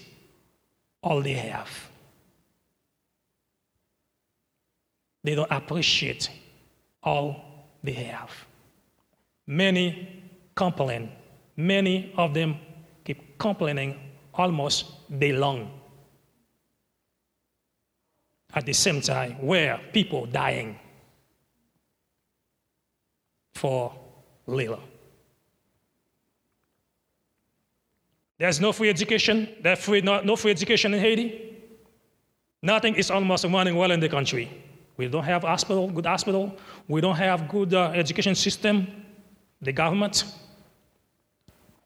all 1.03 1.23
they 1.23 1.33
have. 1.33 1.69
They 5.25 5.35
don't 5.35 5.51
appreciate 5.51 6.31
all 7.03 7.37
they 7.83 7.93
have. 7.93 8.31
Many 9.47 10.23
complain. 10.55 11.11
Many 11.57 12.13
of 12.17 12.35
them 12.35 12.57
keep 13.05 13.39
complaining 13.39 13.99
almost 14.35 14.87
day 15.19 15.33
long. 15.33 15.71
At 18.55 18.67
the 18.67 18.73
same 18.73 19.01
time, 19.01 19.33
where 19.41 19.81
people 19.93 20.27
dying 20.27 20.79
for 23.55 23.95
little. 24.47 24.81
There's 28.39 28.61
no 28.61 28.73
free 28.73 28.89
education. 28.89 29.49
There's 29.63 29.79
free, 29.79 30.01
no, 30.01 30.21
no 30.21 30.37
free 30.37 30.51
education 30.51 30.93
in 30.95 31.01
Haiti. 31.01 31.61
Nothing 32.61 32.97
is 32.97 33.11
almost 33.11 33.45
running 33.45 33.77
well 33.77 33.93
in 33.93 34.01
the 34.01 34.09
country. 34.09 34.51
We 35.03 35.09
don't 35.09 35.25
have 35.25 35.43
hospital, 35.43 35.89
good 35.91 36.07
hospital. 36.07 36.57
We 36.87 37.01
don't 37.01 37.17
have 37.17 37.49
good 37.49 37.75
uh, 37.75 37.91
education 37.93 38.37
system. 38.37 38.87
The 39.61 39.73
government, 39.73 40.25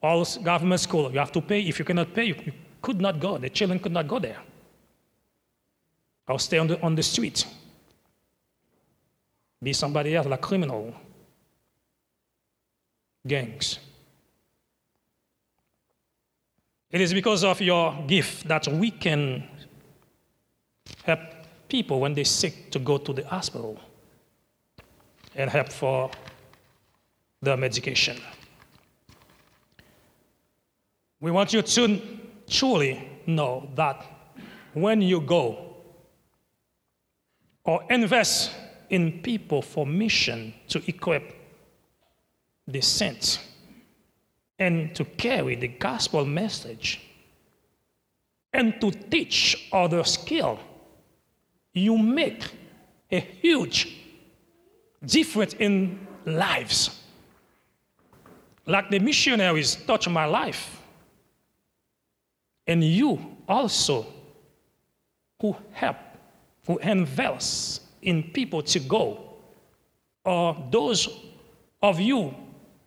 all 0.03 0.23
government 0.43 0.81
school, 0.83 1.11
you 1.11 1.19
have 1.19 1.33
to 1.33 1.41
pay. 1.41 1.61
If 1.61 1.79
you 1.79 1.87
cannot 1.87 2.13
pay, 2.13 2.25
you, 2.25 2.35
you 2.45 2.53
could 2.83 3.01
not 3.01 3.19
go. 3.19 3.39
The 3.39 3.49
children 3.49 3.79
could 3.79 3.93
not 3.93 4.07
go 4.07 4.19
there. 4.19 4.37
Or 6.29 6.39
stay 6.39 6.59
on 6.59 6.67
the, 6.67 6.79
on 6.83 6.95
the 6.95 7.03
street. 7.03 7.47
Be 9.63 9.73
somebody 9.73 10.15
else, 10.15 10.27
like 10.27 10.43
criminal 10.43 10.93
gangs. 13.27 13.79
It 16.91 17.01
is 17.01 17.15
because 17.15 17.45
of 17.45 17.63
your 17.63 17.97
gift 18.07 18.47
that 18.49 18.69
we 18.69 18.91
can 18.91 19.49
help 21.05 21.36
people 21.69 22.01
when 22.01 22.15
they're 22.15 22.25
sick 22.25 22.71
to 22.71 22.79
go 22.79 22.99
to 22.99 23.13
the 23.13 23.27
hospital 23.27 23.79
and 25.35 25.51
help 25.51 25.73
for 25.73 26.11
their 27.43 27.57
medication. 27.57 28.21
We 31.21 31.31
want 31.31 31.53
you 31.53 31.63
to 31.63 32.01
truly 32.49 33.09
know 33.27 33.69
that 33.75 34.05
when 34.75 35.03
you 35.03 35.21
go 35.21 35.75
or 37.65 37.85
invest 37.91 38.53
in 38.91 39.21
people 39.23 39.63
for 39.63 39.87
mission 39.87 40.55
to 40.69 40.83
equip 40.89 41.35
the 42.69 42.81
saints 42.81 43.39
and 44.59 44.95
to 44.95 45.05
carry 45.05 45.57
the 45.57 45.69
gospel 45.69 46.25
message 46.25 47.01
and 48.53 48.81
to 48.81 48.91
teach 48.91 49.69
other 49.73 50.05
skill, 50.05 50.59
you 51.77 51.99
make 51.99 52.43
a 53.11 53.21
huge 53.21 53.97
difference 55.05 55.55
in 55.55 56.07
lives. 56.25 57.03
Like 58.65 58.91
the 58.91 58.99
missionaries 58.99 59.77
touch 59.87 60.09
my 60.09 60.25
life. 60.25 60.81
And 62.67 62.83
you 62.83 63.37
also 63.47 64.07
who 65.41 65.55
help, 65.73 65.97
who 66.67 66.79
invest 66.79 67.83
in 68.03 68.23
people 68.23 68.63
to 68.63 68.81
go, 68.81 69.35
or 70.25 70.57
those 70.71 71.09
of 71.83 72.01
you 72.01 72.35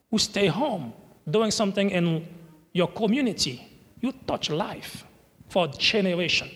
who 0.10 0.18
stay 0.18 0.48
home 0.48 0.94
doing 1.30 1.52
something 1.52 1.90
in 1.92 2.28
your 2.74 2.88
community, 2.88 3.66
you 4.02 4.12
touch 4.26 4.50
life 4.50 5.06
for 5.48 5.68
generation. 5.68 6.50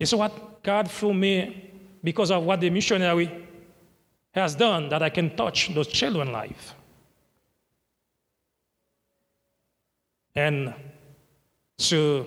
It's 0.00 0.14
what 0.14 0.62
God 0.62 0.90
through 0.90 1.12
me 1.12 1.70
because 2.02 2.30
of 2.30 2.42
what 2.42 2.60
the 2.60 2.70
missionary 2.70 3.30
has 4.32 4.54
done 4.54 4.88
that 4.88 5.02
I 5.02 5.10
can 5.10 5.36
touch 5.36 5.72
those 5.74 5.88
children's 5.88 6.30
life. 6.30 6.74
And 10.34 10.72
to 11.76 12.26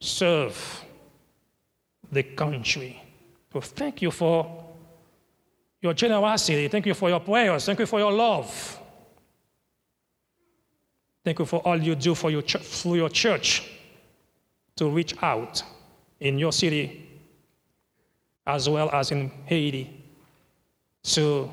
serve 0.00 0.84
the 2.10 2.22
country. 2.24 3.02
So 3.52 3.60
thank 3.60 4.02
you 4.02 4.10
for 4.10 4.64
your 5.80 5.94
generosity. 5.94 6.66
Thank 6.66 6.86
you 6.86 6.94
for 6.94 7.08
your 7.08 7.20
prayers. 7.20 7.66
Thank 7.66 7.78
you 7.78 7.86
for 7.86 8.00
your 8.00 8.12
love. 8.12 8.78
Thank 11.24 11.38
you 11.38 11.44
for 11.44 11.60
all 11.60 11.80
you 11.80 11.94
do 11.94 12.14
for 12.14 12.30
your 12.30 12.42
ch- 12.42 12.56
through 12.56 12.96
your 12.96 13.10
church 13.10 13.70
to 14.76 14.88
reach 14.88 15.14
out 15.22 15.62
in 16.20 16.38
your 16.38 16.52
city 16.52 17.08
as 18.46 18.68
well 18.68 18.90
as 18.90 19.10
in 19.10 19.30
Haiti 19.46 20.04
to 21.02 21.50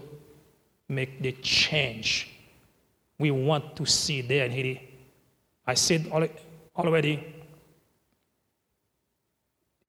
make 0.87 1.21
the 1.21 1.33
change 1.33 2.31
we 3.17 3.31
want 3.31 3.75
to 3.75 3.85
see 3.85 4.21
there 4.21 4.45
in 4.45 4.51
Haiti. 4.51 4.89
I 5.65 5.73
said 5.73 6.07
already, 6.75 7.33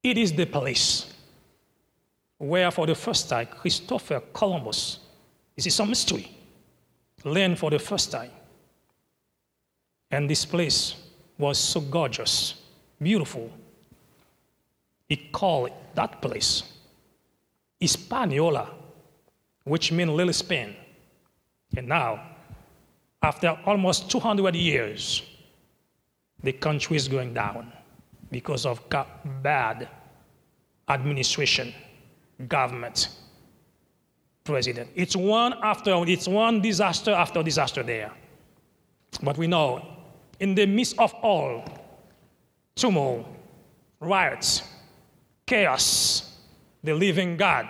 it 0.03 0.17
is 0.17 0.33
the 0.33 0.47
place 0.47 1.13
where, 2.39 2.71
for 2.71 2.87
the 2.87 2.95
first 2.95 3.29
time, 3.29 3.47
Christopher 3.47 4.23
Columbus, 4.33 5.01
this 5.55 5.67
is 5.67 5.75
some 5.75 5.89
mystery, 5.89 6.37
learned 7.25 7.59
for 7.59 7.71
the 7.71 7.79
first 7.79 8.13
time. 8.13 8.31
And 10.11 10.31
this 10.31 10.45
place 10.45 10.95
was 11.39 11.59
so 11.59 11.81
gorgeous, 11.81 12.55
beautiful. 13.03 13.51
He 15.09 15.17
called 15.17 15.71
that 15.95 16.21
place 16.21 16.63
Hispaniola, 17.81 18.71
which 19.65 19.93
means 19.93 20.11
Little 20.11 20.33
Spain. 20.33 20.75
And 21.77 21.89
now, 21.89 22.21
after 23.23 23.59
almost 23.67 24.11
200 24.11 24.55
years, 24.55 25.23
the 26.43 26.53
country 26.53 26.97
is 26.97 27.09
going 27.09 27.35
down 27.35 27.73
because 28.31 28.67
of 28.67 28.83
bad 29.43 29.89
administration, 30.89 31.75
government, 32.49 33.09
president. 34.45 34.91
It's 34.95 35.17
one 35.17 35.55
after 35.63 36.05
it's 36.07 36.29
one 36.29 36.61
disaster 36.61 37.13
after 37.13 37.43
disaster 37.43 37.83
there. 37.83 38.13
But 39.23 39.39
we 39.39 39.47
know, 39.47 39.85
in 40.41 40.55
the 40.55 40.67
midst 40.67 40.99
of 40.99 41.13
all 41.15 41.65
turmoil, 42.75 43.27
riots, 44.01 44.63
chaos, 45.47 46.39
the 46.83 46.95
living 46.95 47.37
God 47.37 47.67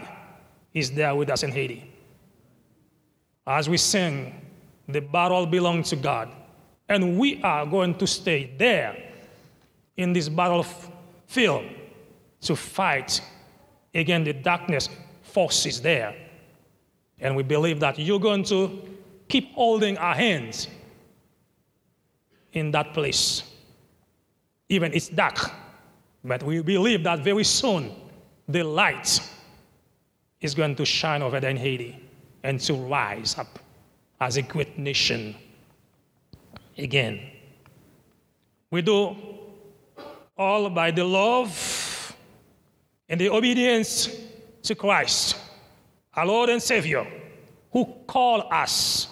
is 0.73 0.90
there 0.90 1.14
with 1.14 1.30
us 1.30 1.42
in 1.42 1.50
Haiti. 1.50 1.92
As 3.47 3.68
we 3.68 3.76
sing, 3.76 4.35
the 4.88 5.00
battle 5.00 5.47
belongs 5.47 5.90
to 5.90 5.97
God. 5.97 6.30
And 6.88 7.18
we 7.18 7.42
are 7.42 7.66
going 7.66 7.95
to 7.97 8.06
stay 8.06 8.52
there 8.59 8.97
in 9.97 10.12
this 10.12 10.28
battlefield 10.28 11.64
to 12.42 12.56
fight 12.56 13.21
against 13.95 14.26
the 14.26 14.33
darkness 14.33 14.88
forces 15.23 15.80
there. 15.80 16.14
And 17.18 17.35
we 17.35 17.42
believe 17.42 17.80
that 17.80 17.99
you're 17.99 18.21
going 18.21 18.45
to 18.45 18.83
keep 19.28 19.52
holding 19.54 19.99
our 19.99 20.14
hands 20.14 20.68
in 22.52 22.71
that 22.71 22.92
place. 22.92 23.42
Even 24.68 24.92
it's 24.92 25.09
dark, 25.09 25.50
but 26.26 26.42
we 26.42 26.61
believe 26.61 27.04
that 27.04 27.21
very 27.21 27.45
soon 27.45 27.95
the 28.49 28.62
light 28.62 29.21
is 30.40 30.55
going 30.55 30.74
to 30.74 30.85
shine 30.85 31.22
over 31.22 31.40
there 31.40 31.50
in 31.50 31.57
Haiti 31.57 31.98
and 32.42 32.61
to 32.61 32.74
rise 32.74 33.38
up 33.38 33.59
as 34.20 34.37
a 34.37 34.42
great 34.42 34.77
nation 34.79 35.37
again. 36.77 37.20
We 38.70 38.83
do 38.83 39.16
all 40.37 40.68
by 40.68 40.90
the 40.90 41.05
love 41.05 42.16
and 43.09 43.20
the 43.20 43.31
obedience 43.31 44.11
to 44.64 44.74
Christ, 44.74 45.37
our 46.14 46.27
Lord 46.27 46.50
and 46.50 46.61
Savior, 46.61 47.07
who 47.72 47.87
called 48.07 48.44
us 48.50 49.09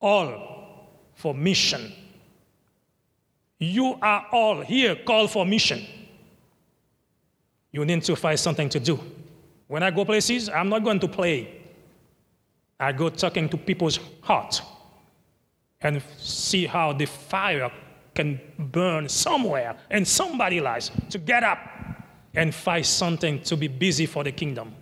all 0.00 0.88
for 1.14 1.34
mission. 1.34 1.92
You 3.58 3.98
are 4.00 4.26
all 4.32 4.60
here 4.62 4.96
called 4.96 5.30
for 5.30 5.44
mission. 5.44 5.84
You 7.72 7.84
need 7.84 8.02
to 8.04 8.16
find 8.16 8.38
something 8.38 8.68
to 8.70 8.80
do. 8.80 8.98
When 9.68 9.82
I 9.82 9.90
go 9.90 10.04
places, 10.04 10.48
I'm 10.48 10.68
not 10.68 10.82
going 10.82 11.00
to 11.00 11.08
play. 11.08 11.60
I 12.78 12.92
go 12.92 13.08
talking 13.08 13.48
to 13.50 13.56
people's 13.56 14.00
heart 14.22 14.62
and 15.80 16.02
see 16.18 16.66
how 16.66 16.92
the 16.92 17.06
fire 17.06 17.70
can 18.14 18.40
burn 18.58 19.08
somewhere 19.08 19.76
in 19.90 20.04
somebody's 20.04 20.62
life 20.62 20.90
to 21.10 21.18
get 21.18 21.42
up 21.42 21.58
and 22.34 22.54
find 22.54 22.84
something 22.84 23.40
to 23.42 23.56
be 23.56 23.68
busy 23.68 24.06
for 24.06 24.24
the 24.24 24.32
kingdom, 24.32 24.74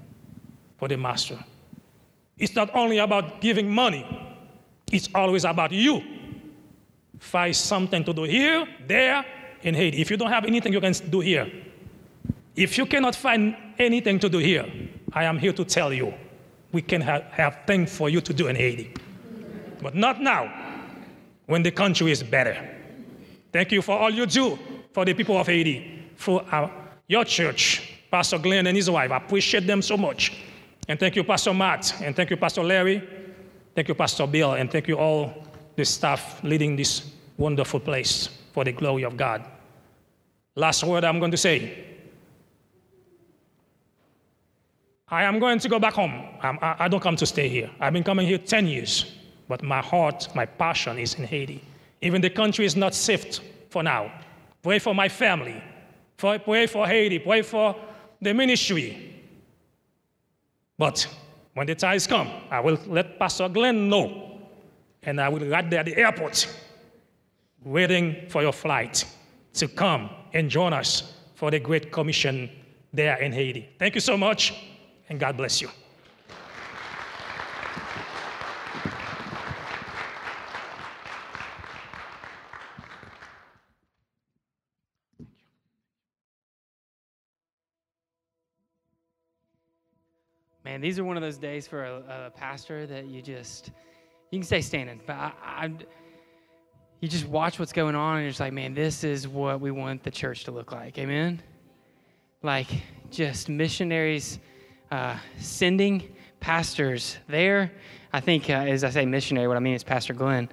for 0.76 0.88
the 0.88 0.96
master. 0.96 1.38
It's 2.38 2.54
not 2.54 2.74
only 2.74 2.98
about 2.98 3.40
giving 3.40 3.70
money, 3.70 4.06
it's 4.92 5.08
always 5.14 5.44
about 5.44 5.72
you. 5.72 6.02
Find 7.18 7.54
something 7.54 8.04
to 8.04 8.12
do 8.12 8.22
here, 8.22 8.66
there, 8.86 9.24
in 9.62 9.74
Haiti. 9.74 10.00
If 10.00 10.10
you 10.10 10.16
don't 10.16 10.30
have 10.30 10.44
anything 10.44 10.72
you 10.72 10.80
can 10.80 10.92
do 11.10 11.20
here, 11.20 11.50
if 12.58 12.76
you 12.76 12.86
cannot 12.86 13.14
find 13.14 13.56
anything 13.78 14.18
to 14.18 14.28
do 14.28 14.38
here, 14.38 14.66
I 15.12 15.22
am 15.24 15.38
here 15.38 15.52
to 15.52 15.64
tell 15.64 15.92
you 15.92 16.12
we 16.72 16.82
can 16.82 17.00
have, 17.00 17.60
things 17.66 17.96
for 17.96 18.10
you 18.10 18.20
to 18.20 18.34
do 18.34 18.48
in 18.48 18.56
Haiti. 18.56 18.92
But 19.80 19.94
not 19.94 20.20
now 20.20 20.52
when 21.46 21.62
the 21.62 21.70
country 21.70 22.10
is 22.10 22.22
better. 22.22 22.56
Thank 23.52 23.70
you 23.70 23.80
for 23.80 23.96
all 23.96 24.10
you 24.10 24.26
do 24.26 24.58
for 24.92 25.04
the 25.04 25.14
people 25.14 25.38
of 25.38 25.46
Haiti, 25.46 26.10
for 26.16 26.44
our, 26.50 26.68
your 27.06 27.24
church, 27.24 27.94
Pastor 28.10 28.38
Glenn 28.38 28.66
and 28.66 28.76
his 28.76 28.90
wife. 28.90 29.12
I 29.12 29.18
appreciate 29.18 29.66
them 29.66 29.80
so 29.80 29.96
much. 29.96 30.32
And 30.88 30.98
thank 30.98 31.14
you, 31.14 31.22
Pastor 31.22 31.54
Matt, 31.54 31.94
and 32.02 32.16
thank 32.16 32.30
you, 32.30 32.36
Pastor 32.36 32.64
Larry. 32.64 33.08
Thank 33.76 33.86
you, 33.86 33.94
Pastor 33.94 34.26
Bill, 34.26 34.54
and 34.54 34.68
thank 34.70 34.88
you 34.88 34.98
all 34.98 35.44
the 35.76 35.84
staff 35.84 36.42
leading 36.42 36.74
this 36.74 37.12
wonderful 37.36 37.78
place 37.78 38.28
for 38.52 38.64
the 38.64 38.72
glory 38.72 39.04
of 39.04 39.16
God. 39.16 39.44
Last 40.56 40.82
word 40.82 41.04
I'm 41.04 41.20
going 41.20 41.30
to 41.30 41.36
say. 41.36 41.87
I 45.10 45.24
am 45.24 45.38
going 45.38 45.58
to 45.60 45.68
go 45.68 45.78
back 45.78 45.94
home. 45.94 46.12
I, 46.42 46.76
I 46.80 46.88
don't 46.88 47.02
come 47.02 47.16
to 47.16 47.26
stay 47.26 47.48
here. 47.48 47.70
I've 47.80 47.92
been 47.92 48.04
coming 48.04 48.26
here 48.26 48.38
10 48.38 48.66
years. 48.66 49.06
But 49.48 49.62
my 49.62 49.80
heart, 49.80 50.28
my 50.34 50.44
passion 50.44 50.98
is 50.98 51.14
in 51.14 51.24
Haiti. 51.24 51.64
Even 52.02 52.20
the 52.20 52.30
country 52.30 52.66
is 52.66 52.76
not 52.76 52.94
safe 52.94 53.40
for 53.70 53.82
now. 53.82 54.12
Pray 54.62 54.78
for 54.78 54.94
my 54.94 55.08
family. 55.08 55.62
Pray 56.18 56.66
for 56.66 56.86
Haiti. 56.86 57.18
Pray 57.18 57.42
for 57.42 57.74
the 58.20 58.34
ministry. 58.34 59.22
But 60.76 61.06
when 61.54 61.66
the 61.66 61.74
time 61.74 61.98
come, 62.00 62.30
I 62.50 62.60
will 62.60 62.78
let 62.86 63.18
Pastor 63.18 63.48
Glenn 63.48 63.88
know. 63.88 64.38
And 65.02 65.20
I 65.20 65.28
will 65.28 65.48
right 65.48 65.68
there 65.70 65.80
at 65.80 65.86
the 65.86 65.96
airport, 65.96 66.46
waiting 67.64 68.26
for 68.28 68.42
your 68.42 68.52
flight 68.52 69.04
to 69.54 69.68
come 69.68 70.10
and 70.34 70.50
join 70.50 70.72
us 70.72 71.14
for 71.34 71.50
the 71.50 71.58
Great 71.58 71.90
Commission 71.90 72.50
there 72.92 73.16
in 73.16 73.32
Haiti. 73.32 73.68
Thank 73.78 73.94
you 73.94 74.00
so 74.00 74.16
much, 74.16 74.52
and 75.08 75.18
God 75.18 75.36
bless 75.36 75.60
you. 75.60 75.68
Man, 90.64 90.82
these 90.82 90.98
are 90.98 91.04
one 91.04 91.16
of 91.16 91.22
those 91.22 91.38
days 91.38 91.66
for 91.66 91.82
a, 91.82 92.26
a 92.26 92.30
pastor 92.30 92.86
that 92.86 93.06
you 93.06 93.22
just, 93.22 93.70
you 94.30 94.38
can 94.38 94.46
stay 94.46 94.60
standing, 94.60 95.00
but 95.06 95.16
I, 95.16 95.32
I, 95.42 95.72
you 97.00 97.08
just 97.08 97.26
watch 97.26 97.58
what's 97.58 97.72
going 97.72 97.94
on 97.94 98.16
and 98.16 98.24
you're 98.24 98.30
just 98.30 98.40
like, 98.40 98.52
man, 98.52 98.74
this 98.74 99.02
is 99.02 99.26
what 99.26 99.62
we 99.62 99.70
want 99.70 100.02
the 100.02 100.10
church 100.10 100.44
to 100.44 100.50
look 100.50 100.70
like. 100.70 100.98
Amen? 100.98 101.40
Like 102.42 102.68
just 103.10 103.48
missionaries 103.48 104.40
uh, 104.90 105.16
sending 105.38 106.14
pastors 106.40 107.16
there. 107.28 107.72
I 108.12 108.20
think, 108.20 108.48
uh, 108.48 108.54
as 108.54 108.84
I 108.84 108.90
say 108.90 109.04
missionary, 109.04 109.48
what 109.48 109.56
I 109.56 109.60
mean 109.60 109.74
is 109.74 109.84
Pastor 109.84 110.14
Glenn. 110.14 110.48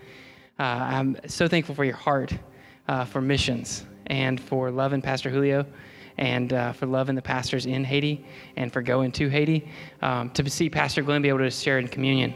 Uh, 0.60 0.64
I'm 0.64 1.18
so 1.28 1.48
thankful 1.48 1.76
for 1.76 1.86
your 1.86 1.96
heart 1.96 2.34
uh, 2.88 3.06
for 3.06 3.22
missions 3.22 3.86
and 4.08 4.40
for 4.40 4.72
loving 4.72 5.02
Pastor 5.02 5.30
Julio 5.30 5.66
and 6.18 6.54
uh, 6.54 6.72
for 6.74 6.86
loving 6.86 7.16
the 7.16 7.22
pastors 7.22 7.66
in 7.66 7.84
Haiti 7.84 8.26
and 8.56 8.72
for 8.72 8.82
going 8.82 9.12
to 9.14 9.30
Haiti. 9.30 9.68
Um, 10.02 10.30
to 10.32 10.50
see 10.50 10.70
Pastor 10.70 11.02
Glenn 11.02 11.22
be 11.22 11.30
able 11.30 11.40
to 11.40 11.52
share 11.52 11.80
in 11.80 11.88
communion, 11.88 12.34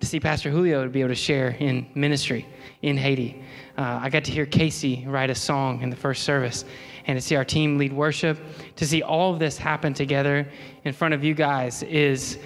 to 0.00 0.06
see 0.06 0.20
Pastor 0.20 0.50
Julio 0.50 0.84
to 0.84 0.90
be 0.90 1.00
able 1.00 1.10
to 1.10 1.14
share 1.14 1.50
in 1.60 1.86
ministry 1.94 2.46
in 2.82 2.96
Haiti. 2.96 3.42
Uh, 3.78 4.00
I 4.02 4.10
got 4.10 4.24
to 4.24 4.32
hear 4.32 4.44
Casey 4.44 5.04
write 5.06 5.30
a 5.30 5.34
song 5.34 5.82
in 5.82 5.90
the 5.90 5.96
first 5.96 6.24
service 6.24 6.64
and 7.06 7.16
to 7.16 7.20
see 7.20 7.36
our 7.36 7.44
team 7.44 7.78
lead 7.78 7.92
worship, 7.92 8.38
to 8.76 8.86
see 8.86 9.02
all 9.02 9.32
of 9.32 9.38
this 9.38 9.56
happen 9.56 9.94
together 9.94 10.48
in 10.84 10.92
front 10.92 11.14
of 11.14 11.24
you 11.24 11.34
guys 11.34 11.82
is 11.82 12.38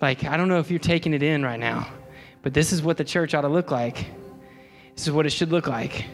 like, 0.00 0.24
I 0.24 0.36
don't 0.36 0.48
know 0.48 0.58
if 0.58 0.70
you're 0.70 0.78
taking 0.78 1.14
it 1.14 1.22
in 1.22 1.42
right 1.42 1.60
now, 1.60 1.86
but 2.42 2.54
this 2.54 2.72
is 2.72 2.82
what 2.82 2.96
the 2.96 3.04
church 3.04 3.34
ought 3.34 3.42
to 3.42 3.48
look 3.48 3.70
like. 3.70 4.06
This 4.94 5.06
is 5.06 5.12
what 5.12 5.26
it 5.26 5.30
should 5.30 5.50
look 5.50 5.66
like. 5.66 6.06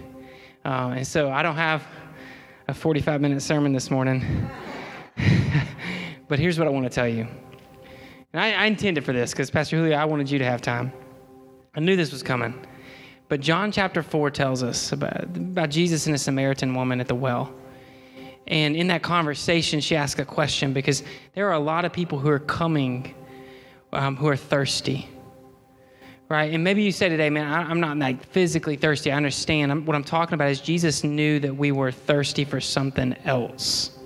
Uh, 0.64 0.94
and 0.96 1.06
so 1.06 1.30
I 1.30 1.42
don't 1.42 1.56
have 1.56 1.86
a 2.68 2.74
45 2.74 3.20
minute 3.20 3.40
sermon 3.40 3.72
this 3.72 3.90
morning, 3.90 4.50
but 6.28 6.38
here's 6.38 6.58
what 6.58 6.66
I 6.66 6.70
want 6.70 6.84
to 6.84 6.90
tell 6.90 7.08
you. 7.08 7.26
And 8.32 8.42
I, 8.42 8.52
I 8.52 8.66
intended 8.66 9.04
for 9.04 9.12
this 9.12 9.30
because, 9.30 9.50
Pastor 9.50 9.76
Julio, 9.76 9.96
I 9.96 10.04
wanted 10.04 10.30
you 10.30 10.38
to 10.38 10.44
have 10.44 10.60
time. 10.60 10.92
I 11.74 11.80
knew 11.80 11.94
this 11.94 12.10
was 12.10 12.22
coming. 12.22 12.66
But 13.28 13.40
John 13.40 13.72
chapter 13.72 14.02
4 14.02 14.30
tells 14.30 14.62
us 14.62 14.92
about, 14.92 15.24
about 15.36 15.70
Jesus 15.70 16.06
and 16.06 16.14
a 16.14 16.18
Samaritan 16.18 16.74
woman 16.74 17.00
at 17.00 17.08
the 17.08 17.14
well. 17.14 17.52
And 18.46 18.76
in 18.76 18.88
that 18.88 19.02
conversation, 19.02 19.80
she 19.80 19.96
asked 19.96 20.18
a 20.20 20.24
question 20.24 20.72
because 20.72 21.02
there 21.34 21.48
are 21.48 21.54
a 21.54 21.60
lot 21.60 21.84
of 21.84 21.92
people 21.92 22.18
who 22.18 22.28
are 22.28 22.38
coming 22.38 23.14
um, 23.92 24.16
who 24.16 24.28
are 24.28 24.36
thirsty. 24.36 25.08
Right? 26.28 26.52
And 26.52 26.64
maybe 26.64 26.82
you 26.82 26.90
say 26.90 27.08
today, 27.08 27.30
man, 27.30 27.46
I, 27.46 27.70
am 27.70 27.80
not 27.80 27.96
like 27.96 28.24
physically 28.26 28.76
thirsty. 28.76 29.12
I 29.12 29.16
understand. 29.16 29.70
I'm, 29.70 29.84
what 29.84 29.94
I'm 29.94 30.04
talking 30.04 30.34
about 30.34 30.50
is 30.50 30.60
Jesus 30.60 31.04
knew 31.04 31.38
that 31.40 31.54
we 31.54 31.70
were 31.70 31.92
thirsty 31.92 32.44
for 32.44 32.60
something 32.60 33.14
else. 33.24 33.96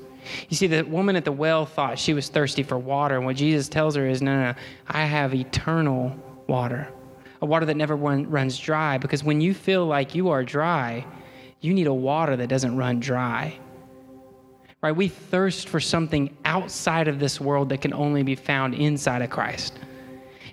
You 0.49 0.57
see, 0.57 0.67
the 0.67 0.83
woman 0.83 1.17
at 1.17 1.25
the 1.25 1.33
well 1.33 1.65
thought 1.65 1.99
she 1.99 2.13
was 2.13 2.29
thirsty 2.29 2.63
for 2.63 2.79
water. 2.79 3.17
And 3.17 3.25
what 3.25 3.37
Jesus 3.37 3.69
tells 3.69 3.97
her 3.97 4.07
is, 4.07 4.21
no, 4.21 4.35
no, 4.35 4.53
no 4.53 4.59
I 4.87 5.05
have 5.05 5.35
eternal 5.35 6.15
water, 6.47 6.89
a 7.41 7.47
water 7.47 7.65
that 7.67 7.77
never 7.77 7.97
run, 7.97 8.31
runs 8.31 8.59
dry. 8.59 8.99
Because 8.99 9.25
when 9.25 9.41
you 9.41 9.55
feel 9.55 9.87
like 9.87 10.15
you 10.15 10.29
are 10.29 10.45
dry, 10.45 11.07
you 11.63 11.73
need 11.73 11.87
a 11.87 11.95
water 11.95 12.37
that 12.37 12.49
doesn't 12.49 12.77
run 12.77 13.01
dry 13.01 13.59
right? 14.83 14.95
We 14.95 15.09
thirst 15.09 15.69
for 15.69 15.81
something 15.81 16.37
outside 16.45 17.09
of 17.09 17.19
this 17.19 17.41
world 17.41 17.69
that 17.71 17.81
can 17.81 17.93
only 17.93 18.23
be 18.23 18.35
found 18.35 18.75
inside 18.75 19.23
of 19.23 19.31
Christ. 19.31 19.79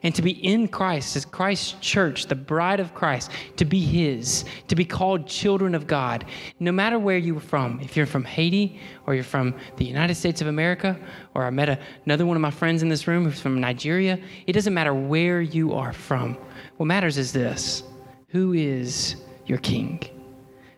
And 0.04 0.14
to 0.16 0.22
be 0.22 0.32
in 0.32 0.68
Christ, 0.68 1.16
as 1.16 1.26
Christ's 1.26 1.76
church, 1.82 2.28
the 2.28 2.36
bride 2.36 2.80
of 2.80 2.94
Christ, 2.94 3.32
to 3.56 3.66
be 3.66 3.80
His, 3.80 4.46
to 4.68 4.76
be 4.76 4.86
called 4.86 5.28
children 5.28 5.74
of 5.74 5.88
God, 5.88 6.26
no 6.60 6.72
matter 6.72 7.00
where 7.00 7.18
you're 7.18 7.40
from, 7.40 7.80
if 7.82 7.98
you're 7.98 8.06
from 8.06 8.24
Haiti 8.24 8.80
or 9.06 9.16
you're 9.16 9.24
from 9.24 9.56
the 9.78 9.86
United 9.86 10.16
States 10.16 10.40
of 10.42 10.48
America, 10.48 10.98
or 11.34 11.46
I 11.46 11.50
met 11.50 11.70
a, 11.70 11.80
another 12.06 12.26
one 12.26 12.38
of 12.38 12.42
my 12.42 12.52
friends 12.52 12.84
in 12.84 12.90
this 12.90 13.08
room 13.08 13.24
who's 13.24 13.42
from 13.42 13.60
Nigeria, 13.60 14.20
it 14.46 14.54
doesn't 14.54 14.74
matter 14.74 14.94
where 14.94 15.42
you 15.42 15.74
are 15.74 15.94
from. 15.94 16.38
What 16.78 16.86
matters 16.86 17.18
is 17.18 17.34
this 17.34 17.84
who 18.30 18.54
is 18.54 19.16
your 19.46 19.58
King? 19.60 20.04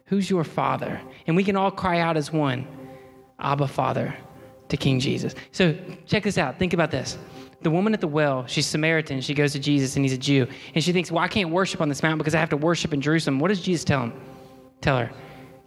Who's 0.06 0.30
your 0.30 0.44
Father? 0.44 1.02
And 1.28 1.36
we 1.36 1.44
can 1.44 1.56
all 1.56 1.72
cry 1.72 2.00
out 2.00 2.18
as 2.18 2.32
one 2.32 2.68
Abba 3.40 3.68
Father 3.68 4.16
to 4.70 4.78
King 4.78 5.00
Jesus. 5.00 5.36
So 5.52 5.76
check 6.06 6.24
this 6.24 6.38
out. 6.38 6.60
Think 6.60 6.74
about 6.74 6.92
this. 6.92 7.18
The 7.62 7.72
woman 7.72 7.94
at 7.94 8.00
the 8.00 8.08
well, 8.08 8.46
she's 8.48 8.66
Samaritan. 8.66 9.20
She 9.22 9.34
goes 9.34 9.52
to 9.52 9.60
Jesus 9.60 9.96
and 9.96 10.06
he's 10.06 10.14
a 10.14 10.18
Jew. 10.18 10.48
And 10.76 10.84
she 10.84 10.94
thinks, 10.94 11.12
well, 11.12 11.24
I 11.24 11.28
can't 11.28 11.50
worship 11.50 11.82
on 11.82 11.90
this 11.90 12.02
mountain 12.02 12.20
because 12.20 12.36
I 12.36 12.40
have 12.40 12.50
to 12.50 12.58
worship 12.58 12.94
in 12.94 13.02
Jerusalem. 13.02 13.40
What 13.40 13.50
does 13.50 13.62
Jesus 13.62 13.84
tell 13.84 14.04
him? 14.04 14.14
Tell 14.82 14.98
her. 14.98 15.08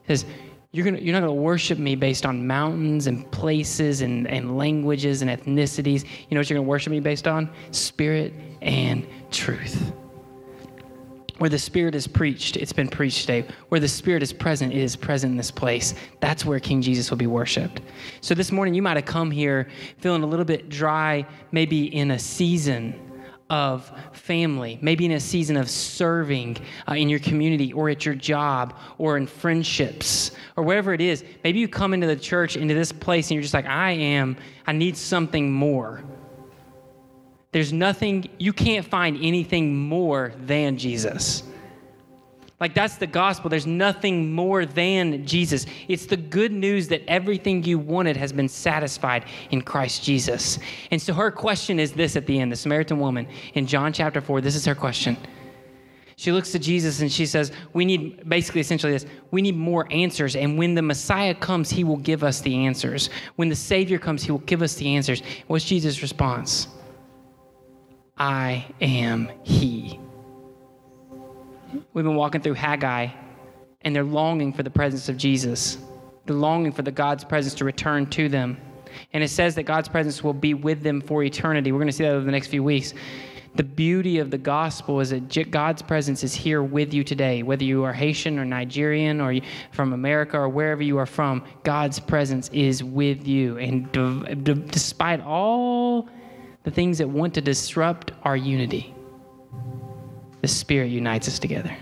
He 0.06 0.16
says, 0.16 0.24
you're, 0.70 0.86
gonna, 0.86 0.98
you're 0.98 1.12
not 1.12 1.20
going 1.20 1.36
to 1.36 1.42
worship 1.42 1.78
me 1.78 1.94
based 1.94 2.24
on 2.24 2.46
mountains 2.46 3.06
and 3.06 3.30
places 3.30 4.00
and, 4.00 4.26
and 4.26 4.56
languages 4.56 5.20
and 5.20 5.30
ethnicities. 5.30 6.04
You 6.04 6.34
know 6.34 6.40
what 6.40 6.48
you're 6.48 6.56
going 6.56 6.66
to 6.66 6.70
worship 6.70 6.90
me 6.90 7.00
based 7.00 7.28
on? 7.28 7.50
Spirit 7.72 8.32
and 8.62 9.06
truth. 9.30 9.92
Where 11.42 11.50
the 11.50 11.58
Spirit 11.58 11.96
is 11.96 12.06
preached, 12.06 12.56
it's 12.56 12.72
been 12.72 12.86
preached 12.86 13.22
today. 13.22 13.44
Where 13.68 13.80
the 13.80 13.88
Spirit 13.88 14.22
is 14.22 14.32
present, 14.32 14.72
it 14.72 14.78
is 14.78 14.94
present 14.94 15.32
in 15.32 15.36
this 15.36 15.50
place. 15.50 15.92
That's 16.20 16.44
where 16.44 16.60
King 16.60 16.80
Jesus 16.80 17.10
will 17.10 17.18
be 17.18 17.26
worshiped. 17.26 17.80
So 18.20 18.32
this 18.32 18.52
morning, 18.52 18.74
you 18.74 18.82
might 18.82 18.96
have 18.96 19.06
come 19.06 19.28
here 19.28 19.66
feeling 19.98 20.22
a 20.22 20.26
little 20.26 20.44
bit 20.44 20.68
dry, 20.68 21.26
maybe 21.50 21.92
in 21.96 22.12
a 22.12 22.18
season 22.20 22.94
of 23.50 23.90
family, 24.12 24.78
maybe 24.82 25.04
in 25.04 25.10
a 25.10 25.18
season 25.18 25.56
of 25.56 25.68
serving 25.68 26.58
uh, 26.88 26.94
in 26.94 27.08
your 27.08 27.18
community 27.18 27.72
or 27.72 27.90
at 27.90 28.06
your 28.06 28.14
job 28.14 28.78
or 28.98 29.16
in 29.16 29.26
friendships 29.26 30.30
or 30.56 30.62
wherever 30.62 30.94
it 30.94 31.00
is. 31.00 31.24
Maybe 31.42 31.58
you 31.58 31.66
come 31.66 31.92
into 31.92 32.06
the 32.06 32.14
church, 32.14 32.56
into 32.56 32.74
this 32.74 32.92
place, 32.92 33.30
and 33.30 33.34
you're 33.34 33.42
just 33.42 33.52
like, 33.52 33.66
I 33.66 33.90
am, 33.90 34.36
I 34.64 34.70
need 34.70 34.96
something 34.96 35.50
more. 35.50 36.04
There's 37.52 37.72
nothing, 37.72 38.28
you 38.38 38.52
can't 38.52 38.84
find 38.84 39.18
anything 39.22 39.76
more 39.76 40.32
than 40.38 40.78
Jesus. 40.78 41.44
Like, 42.62 42.74
that's 42.74 42.94
the 42.94 43.08
gospel. 43.08 43.50
There's 43.50 43.66
nothing 43.66 44.32
more 44.32 44.64
than 44.64 45.26
Jesus. 45.26 45.66
It's 45.88 46.06
the 46.06 46.16
good 46.16 46.52
news 46.52 46.86
that 46.88 47.02
everything 47.08 47.64
you 47.64 47.76
wanted 47.78 48.16
has 48.16 48.32
been 48.32 48.48
satisfied 48.48 49.24
in 49.50 49.62
Christ 49.62 50.04
Jesus. 50.04 50.60
And 50.92 51.02
so, 51.02 51.12
her 51.12 51.32
question 51.32 51.80
is 51.80 51.92
this 51.92 52.14
at 52.14 52.24
the 52.24 52.38
end 52.38 52.52
the 52.52 52.56
Samaritan 52.56 53.00
woman 53.00 53.26
in 53.54 53.66
John 53.66 53.92
chapter 53.92 54.20
4, 54.20 54.40
this 54.40 54.54
is 54.54 54.64
her 54.64 54.76
question. 54.76 55.16
She 56.14 56.30
looks 56.30 56.52
to 56.52 56.60
Jesus 56.60 57.00
and 57.00 57.10
she 57.10 57.26
says, 57.26 57.50
We 57.72 57.84
need, 57.84 58.28
basically, 58.28 58.60
essentially, 58.60 58.92
this 58.92 59.06
we 59.32 59.42
need 59.42 59.56
more 59.56 59.92
answers. 59.92 60.36
And 60.36 60.56
when 60.56 60.76
the 60.76 60.82
Messiah 60.82 61.34
comes, 61.34 61.68
he 61.68 61.82
will 61.82 61.96
give 61.96 62.22
us 62.22 62.40
the 62.40 62.54
answers. 62.64 63.10
When 63.34 63.48
the 63.48 63.56
Savior 63.56 63.98
comes, 63.98 64.22
he 64.22 64.30
will 64.30 64.38
give 64.38 64.62
us 64.62 64.76
the 64.76 64.94
answers. 64.94 65.20
What's 65.48 65.64
Jesus' 65.64 66.00
response? 66.00 66.68
I 68.18 68.66
am 68.80 69.30
He. 69.42 69.98
We've 71.94 72.04
been 72.04 72.16
walking 72.16 72.40
through 72.40 72.54
Haggai, 72.54 73.08
and 73.80 73.96
they're 73.96 74.04
longing 74.04 74.52
for 74.52 74.62
the 74.62 74.70
presence 74.70 75.08
of 75.08 75.16
Jesus. 75.16 75.78
They're 76.26 76.36
longing 76.36 76.72
for 76.72 76.82
the 76.82 76.92
God's 76.92 77.24
presence 77.24 77.54
to 77.54 77.64
return 77.64 78.06
to 78.10 78.28
them. 78.28 78.58
And 79.12 79.24
it 79.24 79.28
says 79.28 79.54
that 79.54 79.62
God's 79.62 79.88
presence 79.88 80.22
will 80.22 80.34
be 80.34 80.54
with 80.54 80.82
them 80.82 81.00
for 81.00 81.22
eternity. 81.22 81.72
We're 81.72 81.78
going 81.78 81.88
to 81.88 81.92
see 81.92 82.04
that 82.04 82.12
over 82.12 82.24
the 82.24 82.30
next 82.30 82.48
few 82.48 82.62
weeks. 82.62 82.92
The 83.54 83.64
beauty 83.64 84.18
of 84.18 84.30
the 84.30 84.38
gospel 84.38 85.00
is 85.00 85.10
that 85.10 85.50
God's 85.50 85.82
presence 85.82 86.24
is 86.24 86.34
here 86.34 86.62
with 86.62 86.94
you 86.94 87.04
today. 87.04 87.42
Whether 87.42 87.64
you 87.64 87.84
are 87.84 87.92
Haitian 87.92 88.38
or 88.38 88.44
Nigerian 88.44 89.20
or 89.20 89.34
from 89.72 89.92
America 89.92 90.38
or 90.38 90.48
wherever 90.48 90.82
you 90.82 90.96
are 90.98 91.06
from, 91.06 91.44
God's 91.62 91.98
presence 91.98 92.48
is 92.50 92.82
with 92.82 93.26
you. 93.26 93.58
And 93.58 93.90
despite 94.70 95.20
all 95.22 96.08
the 96.64 96.70
things 96.70 96.98
that 96.98 97.08
want 97.08 97.34
to 97.34 97.40
disrupt 97.40 98.12
our 98.22 98.36
unity. 98.36 98.94
The 100.40 100.48
Spirit 100.48 100.90
unites 100.90 101.28
us 101.28 101.38
together. 101.38 101.76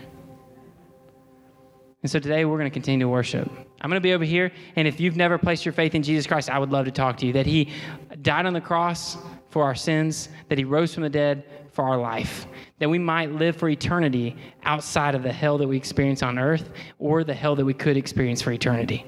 And 2.03 2.11
so 2.11 2.19
today 2.19 2.45
we're 2.45 2.57
going 2.57 2.71
to 2.71 2.75
continue 2.75 3.05
to 3.05 3.09
worship. 3.09 3.51
I'm 3.81 3.91
going 3.91 4.01
to 4.01 4.07
be 4.07 4.15
over 4.15 4.25
here, 4.25 4.53
and 4.77 4.89
if 4.89 5.01
you've 5.01 5.17
never 5.17 5.39
placed 5.39 5.65
your 5.65 5.73
faith 5.73 5.95
in 5.95 6.03
Jesus 6.03 6.27
Christ, 6.27 6.51
I 6.51 6.59
would 6.59 6.71
love 6.71 6.87
to 6.87 6.91
talk 6.91 7.17
to 7.19 7.27
you. 7.27 7.33
That 7.33 7.47
He 7.47 7.71
died 8.23 8.47
on 8.47 8.53
the 8.53 8.61
cross 8.61 9.17
for 9.51 9.65
our 9.65 9.75
sins, 9.75 10.29
that 10.49 10.59
He 10.59 10.65
rose 10.65 10.95
from 10.95 11.03
the 11.03 11.11
dead 11.11 11.45
for 11.73 11.85
our 11.85 11.97
life, 11.97 12.47
that 12.79 12.89
we 12.89 12.99
might 12.99 13.33
live 13.33 13.57
for 13.57 13.69
eternity 13.69 14.37
outside 14.65 15.15
of 15.15 15.23
the 15.23 15.33
hell 15.33 15.59
that 15.59 15.69
we 15.69 15.77
experience 15.77 16.23
on 16.23 16.39
earth 16.39 16.71
or 16.99 17.23
the 17.25 17.35
hell 17.35 17.55
that 17.57 17.65
we 17.65 17.75
could 17.75 17.97
experience 17.97 18.43
for 18.43 18.53
eternity. 18.53 19.07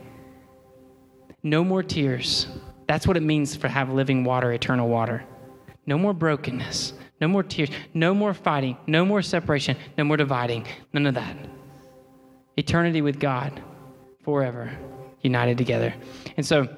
No 1.42 1.64
more 1.64 1.82
tears. 1.82 2.46
That's 2.86 3.06
what 3.06 3.16
it 3.16 3.22
means 3.22 3.56
to 3.56 3.68
have 3.68 3.90
living 3.90 4.24
water, 4.24 4.52
eternal 4.52 4.88
water. 4.88 5.24
No 5.86 5.98
more 5.98 6.12
brokenness. 6.12 6.92
No 7.20 7.28
more 7.28 7.42
tears. 7.42 7.70
No 7.94 8.14
more 8.14 8.34
fighting. 8.34 8.76
No 8.86 9.04
more 9.04 9.22
separation. 9.22 9.76
No 9.98 10.04
more 10.04 10.16
dividing. 10.16 10.66
None 10.92 11.06
of 11.06 11.14
that. 11.14 11.36
Eternity 12.56 13.00
with 13.00 13.18
God 13.18 13.62
forever, 14.24 14.76
united 15.22 15.58
together. 15.58 15.94
And 16.36 16.46
so, 16.46 16.68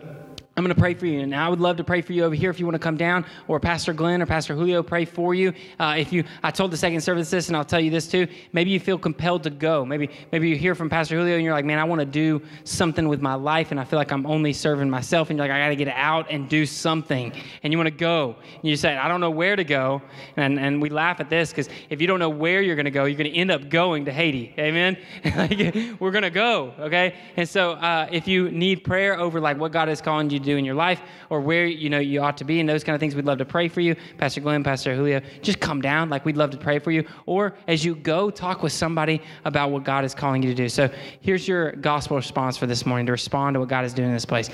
I'm 0.57 0.62
going 0.62 0.73
to 0.73 0.81
pray 0.81 0.95
for 0.95 1.07
you, 1.07 1.19
and 1.19 1.35
I 1.35 1.49
would 1.49 1.59
love 1.59 1.79
to 1.79 1.85
pray 1.85 2.01
for 2.01 2.12
you 2.12 2.23
over 2.23 2.35
here 2.35 2.49
if 2.49 2.61
you 2.61 2.67
want 2.67 2.77
to 2.77 2.79
come 2.79 2.97
down, 2.97 3.27
or 3.49 3.59
Pastor 3.59 3.93
Glenn 3.93 4.23
or 4.23 4.27
Pastor 4.27 4.55
Julio 4.55 4.85
pray 4.85 5.05
for 5.05 5.35
you. 5.35 5.53
Uh, 5.81 5.97
if 5.99 6.12
you, 6.12 6.23
I 6.45 6.53
told 6.53 6.71
the 6.71 6.77
second 6.77 7.01
service 7.01 7.29
this, 7.29 7.49
and 7.49 7.57
I'll 7.57 7.64
tell 7.64 7.81
you 7.81 7.90
this 7.90 8.07
too. 8.07 8.29
Maybe 8.53 8.71
you 8.71 8.79
feel 8.79 8.97
compelled 8.97 9.43
to 9.43 9.51
go. 9.51 9.85
Maybe, 9.85 10.11
maybe 10.31 10.49
you 10.49 10.55
hear 10.55 10.77
from 10.77 10.88
Pastor 10.88 11.17
Julio, 11.17 11.35
and 11.35 11.45
you're 11.45 11.53
like, 11.53 11.64
"Man, 11.64 11.81
I 11.81 11.85
want 11.85 12.03
to 12.03 12.07
do 12.07 12.40
something 12.62 13.09
with 13.09 13.21
my 13.21 13.35
life, 13.35 13.73
and 13.73 13.81
I 13.81 13.85
feel 13.85 13.99
like 13.99 14.12
I'm 14.12 14.27
only 14.27 14.53
serving 14.53 14.88
myself." 14.88 15.29
And 15.29 15.37
you're 15.37 15.49
like, 15.49 15.53
"I 15.53 15.59
got 15.59 15.71
to 15.71 15.77
get 15.77 15.88
out 15.88 16.31
and 16.31 16.49
do 16.49 16.67
something," 16.67 17.33
and 17.64 17.73
you 17.73 17.77
want 17.77 17.88
to 17.88 17.95
go. 17.95 18.37
And 18.55 18.62
you 18.62 18.77
say, 18.77 18.97
"I 18.97 19.09
don't 19.09 19.21
know 19.21 19.31
where 19.31 19.57
to 19.57 19.64
go," 19.64 20.03
and 20.37 20.61
and 20.61 20.81
we 20.81 20.88
laugh 20.88 21.19
at 21.19 21.31
this 21.31 21.51
because 21.51 21.69
if 21.90 22.01
you 22.01 22.07
don't 22.07 22.21
know 22.21 22.29
where 22.29 22.62
you're 22.62 22.77
going 22.77 22.85
to 22.85 22.93
go, 22.93 23.07
you're 23.07 23.19
going 23.19 23.33
to 23.33 23.37
end 23.37 23.51
up 23.51 23.69
going 23.69 24.05
to 24.05 24.12
Haiti. 24.12 24.55
Amen. 24.57 24.97
We're 25.99 26.12
going 26.12 26.23
to 26.23 26.31
go, 26.31 26.75
okay? 26.79 27.17
And 27.37 27.49
so 27.49 27.73
uh, 27.73 28.09
if 28.12 28.29
you 28.29 28.53
need 28.53 28.85
prayer 28.85 29.19
over 29.19 29.40
like 29.40 29.59
what 29.59 29.73
God 29.73 29.88
is 29.88 30.01
calling 30.01 30.31
you 30.31 30.43
do 30.44 30.57
in 30.57 30.64
your 30.64 30.74
life 30.74 31.00
or 31.30 31.40
where 31.40 31.66
you 31.66 31.90
know 31.90 31.98
you 31.98 32.20
ought 32.22 32.37
to 32.38 32.44
be 32.44 32.61
and 32.61 32.68
those 32.68 32.85
kind 32.85 32.94
of 32.94 33.00
things, 33.00 33.14
we'd 33.14 33.24
love 33.24 33.38
to 33.38 33.44
pray 33.44 33.68
for 33.68 33.80
you. 33.80 33.96
Pastor 34.18 34.40
Glenn, 34.40 34.62
Pastor 34.62 34.94
Julio, 34.94 35.20
just 35.42 35.61
come 35.61 35.80
down. 35.80 36.11
Like 36.11 36.24
we'd 36.24 36.37
love 36.37 36.50
to 36.50 36.57
pray 36.57 36.78
for 36.78 36.90
you. 36.90 37.07
Or 37.26 37.54
as 37.66 37.85
you 37.85 37.94
go, 37.94 38.30
talk 38.30 38.62
with 38.62 38.72
somebody 38.72 39.20
about 39.44 39.70
what 39.70 39.85
God 39.85 40.04
is 40.04 40.14
calling 40.14 40.42
you 40.42 40.48
to 40.50 40.54
do. 40.54 40.68
So 40.68 40.90
here's 41.20 41.48
your 41.48 41.72
gospel 41.72 42.16
response 42.16 42.57
for 42.57 42.66
this 42.66 42.87
morning 42.87 43.07
to 43.07 43.12
respond 43.12 43.54
to 43.54 43.61
what 43.61 43.68
God 43.68 43.85
is 43.85 43.92
doing 43.92 44.09
in 44.09 44.14
this 44.14 44.24
place. 44.24 44.50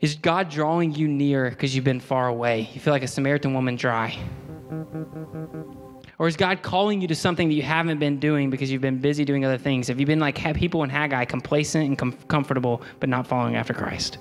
Is 0.00 0.14
God 0.14 0.48
drawing 0.48 0.94
you 0.94 1.08
near 1.08 1.50
because 1.50 1.74
you've 1.74 1.84
been 1.84 1.98
far 1.98 2.28
away? 2.28 2.70
You 2.72 2.80
feel 2.80 2.92
like 2.92 3.02
a 3.02 3.08
Samaritan 3.08 3.52
woman 3.52 3.74
dry. 3.74 4.16
Or 6.18 6.26
is 6.26 6.36
God 6.36 6.62
calling 6.62 7.00
you 7.00 7.08
to 7.08 7.14
something 7.14 7.48
that 7.48 7.54
you 7.54 7.62
haven't 7.62 7.98
been 7.98 8.18
doing 8.18 8.50
because 8.50 8.70
you've 8.70 8.82
been 8.82 8.98
busy 8.98 9.24
doing 9.24 9.44
other 9.44 9.58
things? 9.58 9.88
Have 9.88 10.00
you 10.00 10.06
been 10.06 10.18
like 10.18 10.36
people 10.54 10.82
in 10.82 10.90
Haggai, 10.90 11.24
complacent 11.24 11.86
and 11.86 11.98
com- 11.98 12.12
comfortable, 12.28 12.82
but 12.98 13.08
not 13.08 13.26
following 13.26 13.56
after 13.56 13.72
Christ? 13.72 14.18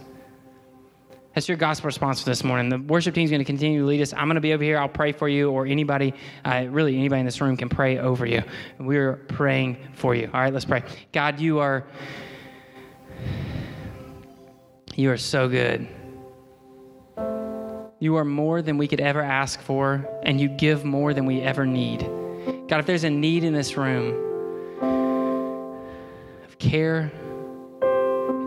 That's 1.38 1.48
your 1.48 1.56
gospel 1.56 1.86
response 1.86 2.24
for 2.24 2.32
this 2.32 2.44
morning. 2.44 2.70
The 2.70 2.80
worship 2.80 3.14
team 3.14 3.26
is 3.26 3.30
going 3.30 3.42
to 3.42 3.46
continue 3.46 3.82
to 3.82 3.86
lead 3.86 4.02
us. 4.02 4.12
I'm 4.12 4.26
going 4.26 4.38
to 4.38 4.42
be 4.42 4.54
over 4.54 4.64
here. 4.64 4.80
I'll 4.80 4.90
pray 4.90 5.12
for 5.12 5.30
you, 5.30 5.52
or 5.52 5.68
anybody, 5.68 6.16
uh, 6.44 6.66
really 6.68 6.98
anybody 6.98 7.20
in 7.20 7.28
this 7.28 7.40
room 7.40 7.56
can 7.56 7.70
pray 7.70 8.00
over 8.00 8.26
you. 8.26 8.42
We're 8.80 9.18
praying 9.28 9.78
for 9.94 10.16
you. 10.16 10.32
All 10.34 10.42
right, 10.42 10.52
let's 10.52 10.66
pray. 10.66 10.82
God, 11.12 11.40
you 11.40 11.60
are 11.60 11.86
you 14.96 15.12
are 15.12 15.18
so 15.18 15.48
good. 15.48 15.88
You 18.00 18.16
are 18.16 18.26
more 18.26 18.64
than 18.64 18.80
we 18.80 18.88
could 18.88 19.00
ever 19.00 19.22
ask 19.22 19.62
for, 19.62 20.10
and 20.24 20.42
you 20.42 20.50
give 20.50 20.86
more 20.86 21.14
than 21.14 21.28
we 21.28 21.42
ever 21.42 21.68
need. 21.68 22.00
God, 22.68 22.80
if 22.80 22.88
there's 22.88 23.04
a 23.04 23.12
need 23.12 23.44
in 23.44 23.54
this 23.54 23.78
room 23.78 24.16
of 26.48 26.58
care, 26.58 27.12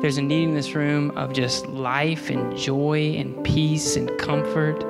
there's 0.01 0.19
a 0.19 0.23
need 0.23 0.45
in 0.45 0.55
this 0.55 0.75
room 0.75 1.11
of 1.13 1.33
just 1.33 1.67
life 1.67 2.31
and 2.31 2.57
joy 2.57 3.15
and 3.17 3.43
peace 3.45 3.97
and 3.97 4.11
comfort, 4.19 4.85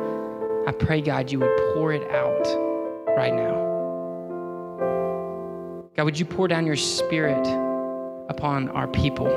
I 0.66 0.72
pray, 0.72 1.00
God, 1.00 1.30
you 1.30 1.40
would 1.40 1.56
pour 1.74 1.92
it 1.92 2.08
out 2.10 2.46
right 3.16 3.34
now. 3.34 3.54
God, 5.96 6.04
would 6.04 6.18
you 6.18 6.24
pour 6.24 6.48
down 6.48 6.66
your 6.66 6.76
spirit 6.76 7.46
upon 8.28 8.68
our 8.70 8.88
people? 8.88 9.28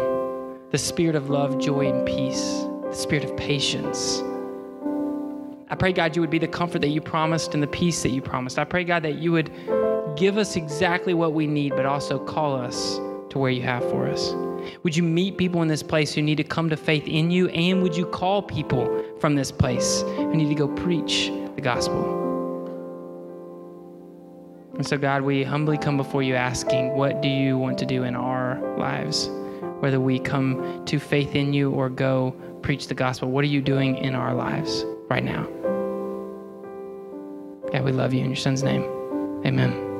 The 0.71 0.77
spirit 0.77 1.15
of 1.15 1.29
love, 1.29 1.59
joy, 1.59 1.87
and 1.89 2.05
peace, 2.05 2.65
the 2.83 2.93
spirit 2.93 3.23
of 3.23 3.35
patience 3.35 4.21
I 5.73 5.75
pray, 5.75 5.91
God, 5.91 6.15
you 6.15 6.21
would 6.21 6.29
be 6.29 6.37
the 6.37 6.47
comfort 6.47 6.81
that 6.81 6.89
you 6.89 7.01
promised 7.01 7.55
and 7.55 7.63
the 7.63 7.67
peace 7.67 8.03
that 8.03 8.09
you 8.09 8.21
promised. 8.21 8.59
I 8.59 8.63
pray, 8.63 8.83
God, 8.83 9.01
that 9.01 9.15
you 9.15 9.31
would 9.31 9.49
give 10.15 10.37
us 10.37 10.55
exactly 10.55 11.15
what 11.15 11.33
we 11.33 11.47
need, 11.47 11.75
but 11.75 11.87
also 11.87 12.19
call 12.19 12.55
us 12.55 12.99
to 13.33 13.39
where 13.39 13.51
you 13.51 13.63
have 13.63 13.83
for 13.89 14.07
us. 14.07 14.33
Would 14.83 14.95
you 14.95 15.03
meet 15.03 15.37
people 15.37 15.61
in 15.61 15.67
this 15.67 15.83
place 15.83 16.13
who 16.13 16.21
need 16.21 16.37
to 16.37 16.43
come 16.43 16.69
to 16.69 16.77
faith 16.77 17.05
in 17.07 17.29
you? 17.29 17.49
And 17.49 17.83
would 17.83 17.97
you 17.97 18.05
call 18.05 18.41
people 18.41 19.03
from 19.19 19.35
this 19.35 19.51
place 19.51 20.01
who 20.01 20.33
need 20.33 20.49
to 20.49 20.55
go 20.55 20.67
preach 20.67 21.29
the 21.55 21.61
gospel? 21.61 22.21
And 24.75 24.87
so, 24.87 24.97
God, 24.97 25.21
we 25.21 25.43
humbly 25.43 25.77
come 25.77 25.97
before 25.97 26.23
you 26.23 26.35
asking, 26.35 26.95
what 26.95 27.21
do 27.21 27.27
you 27.27 27.57
want 27.57 27.77
to 27.79 27.85
do 27.85 28.03
in 28.03 28.15
our 28.15 28.59
lives? 28.77 29.29
Whether 29.79 29.99
we 29.99 30.19
come 30.19 30.83
to 30.85 30.99
faith 30.99 31.35
in 31.35 31.53
you 31.53 31.71
or 31.71 31.89
go 31.89 32.31
preach 32.61 32.87
the 32.87 32.95
gospel, 32.95 33.29
what 33.29 33.43
are 33.43 33.47
you 33.47 33.61
doing 33.61 33.97
in 33.97 34.15
our 34.15 34.33
lives 34.33 34.85
right 35.09 35.23
now? 35.23 35.43
God, 37.71 37.83
we 37.83 37.91
love 37.91 38.13
you 38.13 38.21
in 38.21 38.27
your 38.27 38.35
son's 38.35 38.63
name. 38.63 38.83
Amen. 39.45 39.92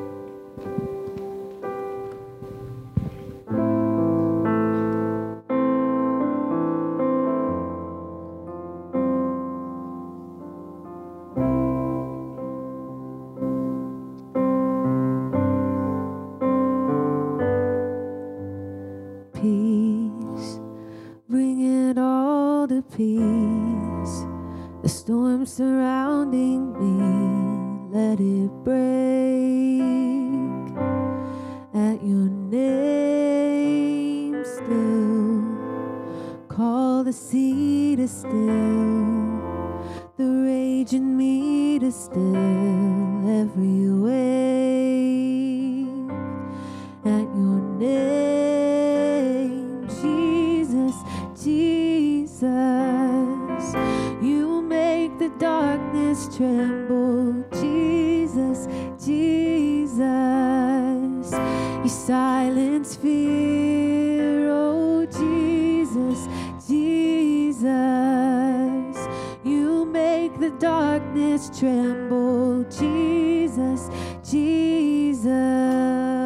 make 70.33 70.51
the 70.51 70.57
darkness 70.59 71.49
tremble. 71.59 72.63
Jesus, 72.63 73.89
Jesus. 74.23 76.22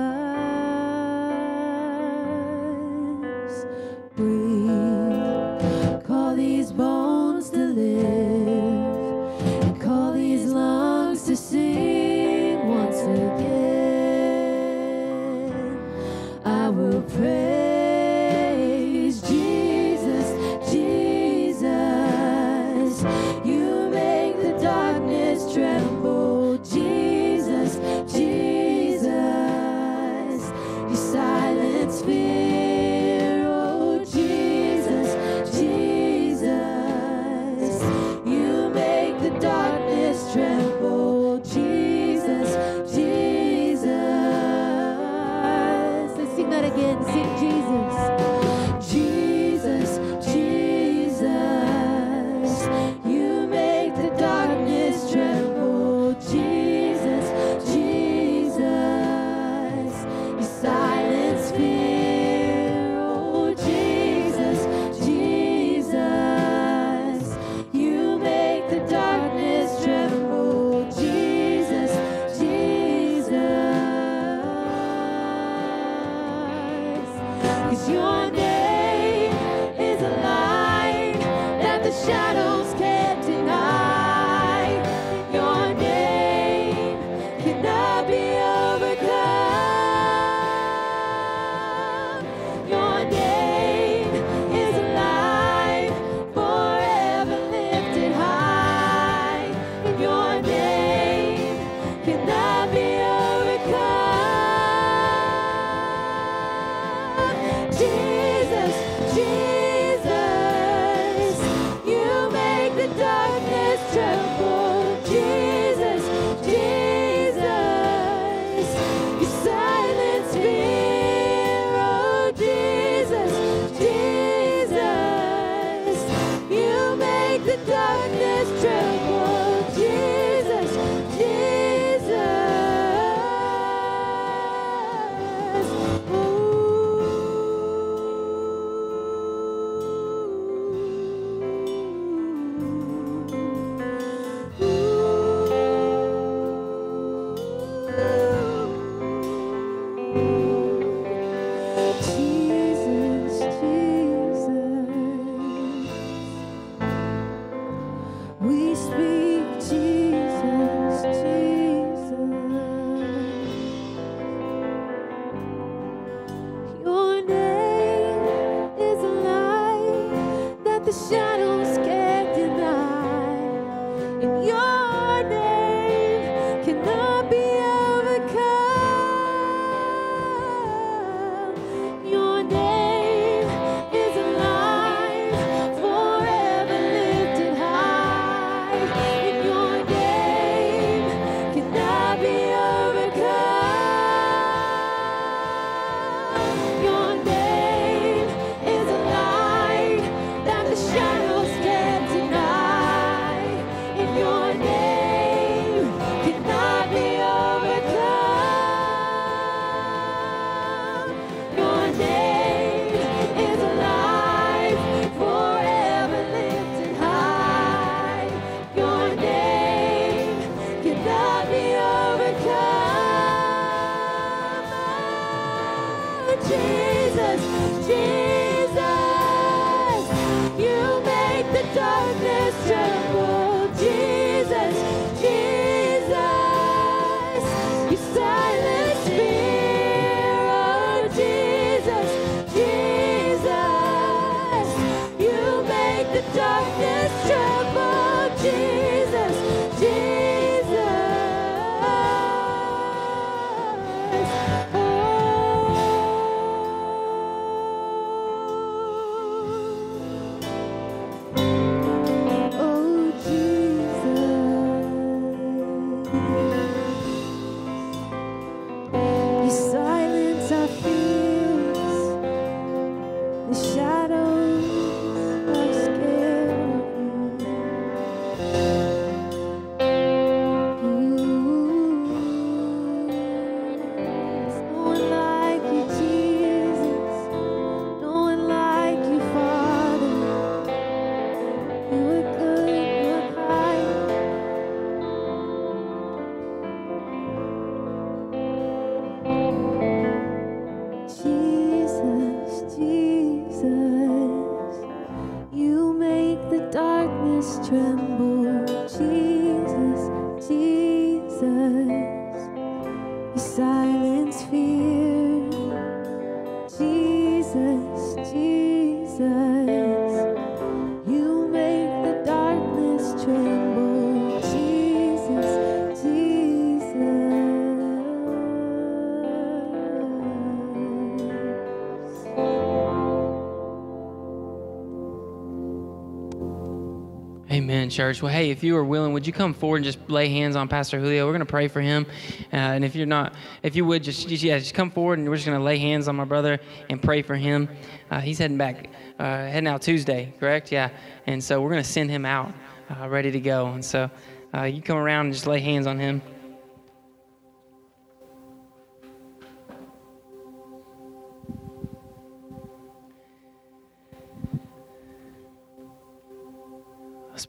Church. 337.97 338.21
Well, 338.21 338.31
hey, 338.31 338.51
if 338.51 338.63
you 338.63 338.77
are 338.77 338.86
willing, 338.86 339.12
would 339.13 339.25
you 339.25 339.33
come 339.33 339.55
forward 339.55 339.77
and 339.77 339.86
just 339.86 339.97
lay 340.07 340.29
hands 340.29 340.55
on 340.55 340.67
Pastor 340.67 340.99
Julio? 340.99 341.25
We're 341.25 341.31
going 341.31 341.39
to 341.39 341.47
pray 341.47 341.67
for 341.67 341.81
him. 341.81 342.05
Uh, 342.53 342.57
and 342.57 342.86
if 342.86 342.95
you're 342.95 343.07
not, 343.07 343.33
if 343.63 343.75
you 343.75 343.86
would, 343.86 344.03
just, 344.03 344.29
just, 344.29 344.43
yeah, 344.43 344.60
just 344.60 344.75
come 344.75 344.91
forward 344.91 345.17
and 345.17 345.27
we're 345.27 345.36
just 345.36 345.47
going 345.47 345.57
to 345.57 345.63
lay 345.63 345.79
hands 345.79 346.07
on 346.07 346.15
my 346.15 346.23
brother 346.23 346.60
and 346.91 347.01
pray 347.01 347.23
for 347.23 347.36
him. 347.36 347.67
Uh, 348.12 348.21
he's 348.21 348.38
heading 348.38 348.55
back, 348.55 348.91
uh, 349.17 349.23
heading 349.23 349.67
out 349.67 349.81
Tuesday, 349.81 350.31
correct? 350.39 350.71
Yeah. 350.71 350.91
And 351.25 351.43
so 351.43 351.60
we're 351.60 351.71
going 351.71 351.81
to 351.81 351.89
send 351.89 352.12
him 352.12 352.23
out 352.23 352.53
uh, 352.95 353.10
ready 353.10 353.31
to 353.31 353.39
go. 353.39 353.65
And 353.69 353.83
so 353.83 354.12
uh, 354.53 354.65
you 354.65 354.83
come 354.83 354.97
around 354.97 355.25
and 355.25 355.33
just 355.33 355.47
lay 355.47 355.60
hands 355.60 355.88
on 355.88 355.97
him. 355.97 356.21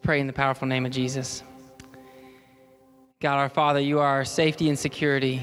Pray 0.03 0.21
in 0.21 0.27
the 0.27 0.33
powerful 0.33 0.67
name 0.67 0.87
of 0.87 0.93
Jesus. 0.93 1.43
God 3.21 3.37
our 3.37 3.49
Father, 3.49 3.81
you 3.81 3.99
are 3.99 4.07
our 4.07 4.25
safety 4.25 4.69
and 4.69 4.79
security. 4.79 5.43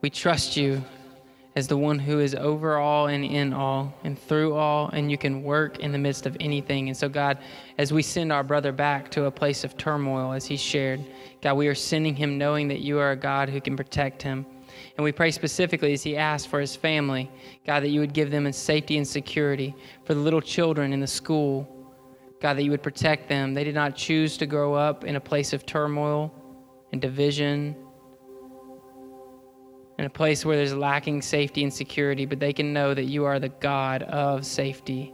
We 0.00 0.10
trust 0.10 0.56
you 0.56 0.82
as 1.56 1.68
the 1.68 1.76
one 1.76 1.98
who 1.98 2.18
is 2.18 2.34
over 2.34 2.78
all 2.78 3.06
and 3.06 3.24
in 3.24 3.52
all 3.52 3.94
and 4.02 4.18
through 4.18 4.54
all, 4.54 4.88
and 4.88 5.10
you 5.10 5.18
can 5.18 5.42
work 5.42 5.78
in 5.78 5.92
the 5.92 5.98
midst 5.98 6.26
of 6.26 6.36
anything. 6.40 6.88
And 6.88 6.96
so, 6.96 7.08
God, 7.08 7.38
as 7.78 7.92
we 7.92 8.02
send 8.02 8.32
our 8.32 8.42
brother 8.42 8.72
back 8.72 9.10
to 9.12 9.26
a 9.26 9.30
place 9.30 9.62
of 9.62 9.76
turmoil, 9.76 10.32
as 10.32 10.46
he 10.46 10.56
shared, 10.56 11.04
God, 11.42 11.54
we 11.54 11.68
are 11.68 11.74
sending 11.74 12.16
him 12.16 12.38
knowing 12.38 12.66
that 12.68 12.80
you 12.80 12.98
are 12.98 13.12
a 13.12 13.16
God 13.16 13.48
who 13.48 13.60
can 13.60 13.76
protect 13.76 14.22
him. 14.22 14.46
And 14.96 15.04
we 15.04 15.12
pray 15.12 15.30
specifically 15.30 15.92
as 15.92 16.02
he 16.02 16.16
asked 16.16 16.48
for 16.48 16.60
his 16.60 16.74
family, 16.74 17.30
God, 17.66 17.84
that 17.84 17.90
you 17.90 18.00
would 18.00 18.14
give 18.14 18.30
them 18.30 18.50
safety 18.52 18.96
and 18.96 19.06
security 19.06 19.74
for 20.04 20.14
the 20.14 20.20
little 20.20 20.40
children 20.40 20.92
in 20.92 21.00
the 21.00 21.06
school 21.06 21.68
God, 22.44 22.58
that 22.58 22.62
you 22.62 22.72
would 22.72 22.82
protect 22.82 23.30
them. 23.30 23.54
They 23.54 23.64
did 23.64 23.74
not 23.74 23.96
choose 23.96 24.36
to 24.36 24.44
grow 24.44 24.74
up 24.74 25.02
in 25.04 25.16
a 25.16 25.20
place 25.20 25.54
of 25.54 25.64
turmoil 25.64 26.30
and 26.92 27.00
division, 27.00 27.74
in 29.98 30.04
a 30.04 30.10
place 30.10 30.44
where 30.44 30.54
there's 30.54 30.74
lacking 30.74 31.22
safety 31.22 31.62
and 31.62 31.72
security, 31.72 32.26
but 32.26 32.40
they 32.40 32.52
can 32.52 32.74
know 32.74 32.92
that 32.92 33.04
you 33.04 33.24
are 33.24 33.38
the 33.38 33.48
God 33.48 34.02
of 34.02 34.44
safety, 34.44 35.10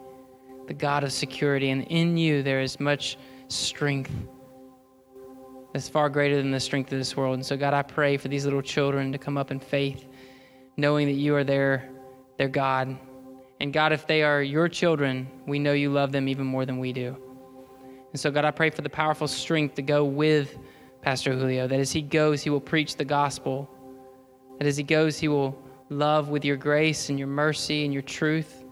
the 0.66 0.74
God 0.74 1.04
of 1.04 1.12
security, 1.12 1.70
and 1.70 1.84
in 1.84 2.16
you 2.16 2.42
there 2.42 2.62
is 2.62 2.80
much 2.80 3.16
strength 3.46 4.10
that's 5.72 5.88
far 5.88 6.08
greater 6.08 6.36
than 6.36 6.50
the 6.50 6.58
strength 6.58 6.90
of 6.90 6.98
this 6.98 7.16
world. 7.16 7.34
And 7.34 7.46
so, 7.46 7.56
God, 7.56 7.74
I 7.74 7.82
pray 7.82 8.16
for 8.16 8.26
these 8.26 8.44
little 8.44 8.60
children 8.60 9.12
to 9.12 9.18
come 9.18 9.38
up 9.38 9.52
in 9.52 9.60
faith, 9.60 10.04
knowing 10.76 11.06
that 11.06 11.12
you 11.12 11.36
are 11.36 11.44
their, 11.44 11.90
their 12.38 12.48
God 12.48 12.98
and 13.60 13.74
God, 13.74 13.92
if 13.92 14.06
they 14.06 14.22
are 14.22 14.42
your 14.42 14.68
children, 14.68 15.28
we 15.46 15.58
know 15.58 15.74
you 15.74 15.90
love 15.90 16.12
them 16.12 16.28
even 16.28 16.46
more 16.46 16.64
than 16.64 16.78
we 16.78 16.92
do. 16.94 17.14
And 18.10 18.18
so, 18.18 18.30
God, 18.30 18.44
I 18.46 18.50
pray 18.50 18.70
for 18.70 18.80
the 18.80 18.90
powerful 18.90 19.28
strength 19.28 19.74
to 19.74 19.82
go 19.82 20.04
with 20.04 20.58
Pastor 21.02 21.32
Julio, 21.32 21.66
that 21.66 21.78
as 21.78 21.92
he 21.92 22.02
goes, 22.02 22.42
he 22.42 22.50
will 22.50 22.60
preach 22.60 22.96
the 22.96 23.04
gospel, 23.04 23.70
that 24.58 24.66
as 24.66 24.76
he 24.76 24.82
goes, 24.82 25.18
he 25.18 25.28
will 25.28 25.62
love 25.90 26.28
with 26.28 26.44
your 26.44 26.56
grace 26.56 27.08
and 27.08 27.18
your 27.18 27.28
mercy 27.28 27.84
and 27.84 27.92
your 27.92 28.02
truth, 28.02 28.64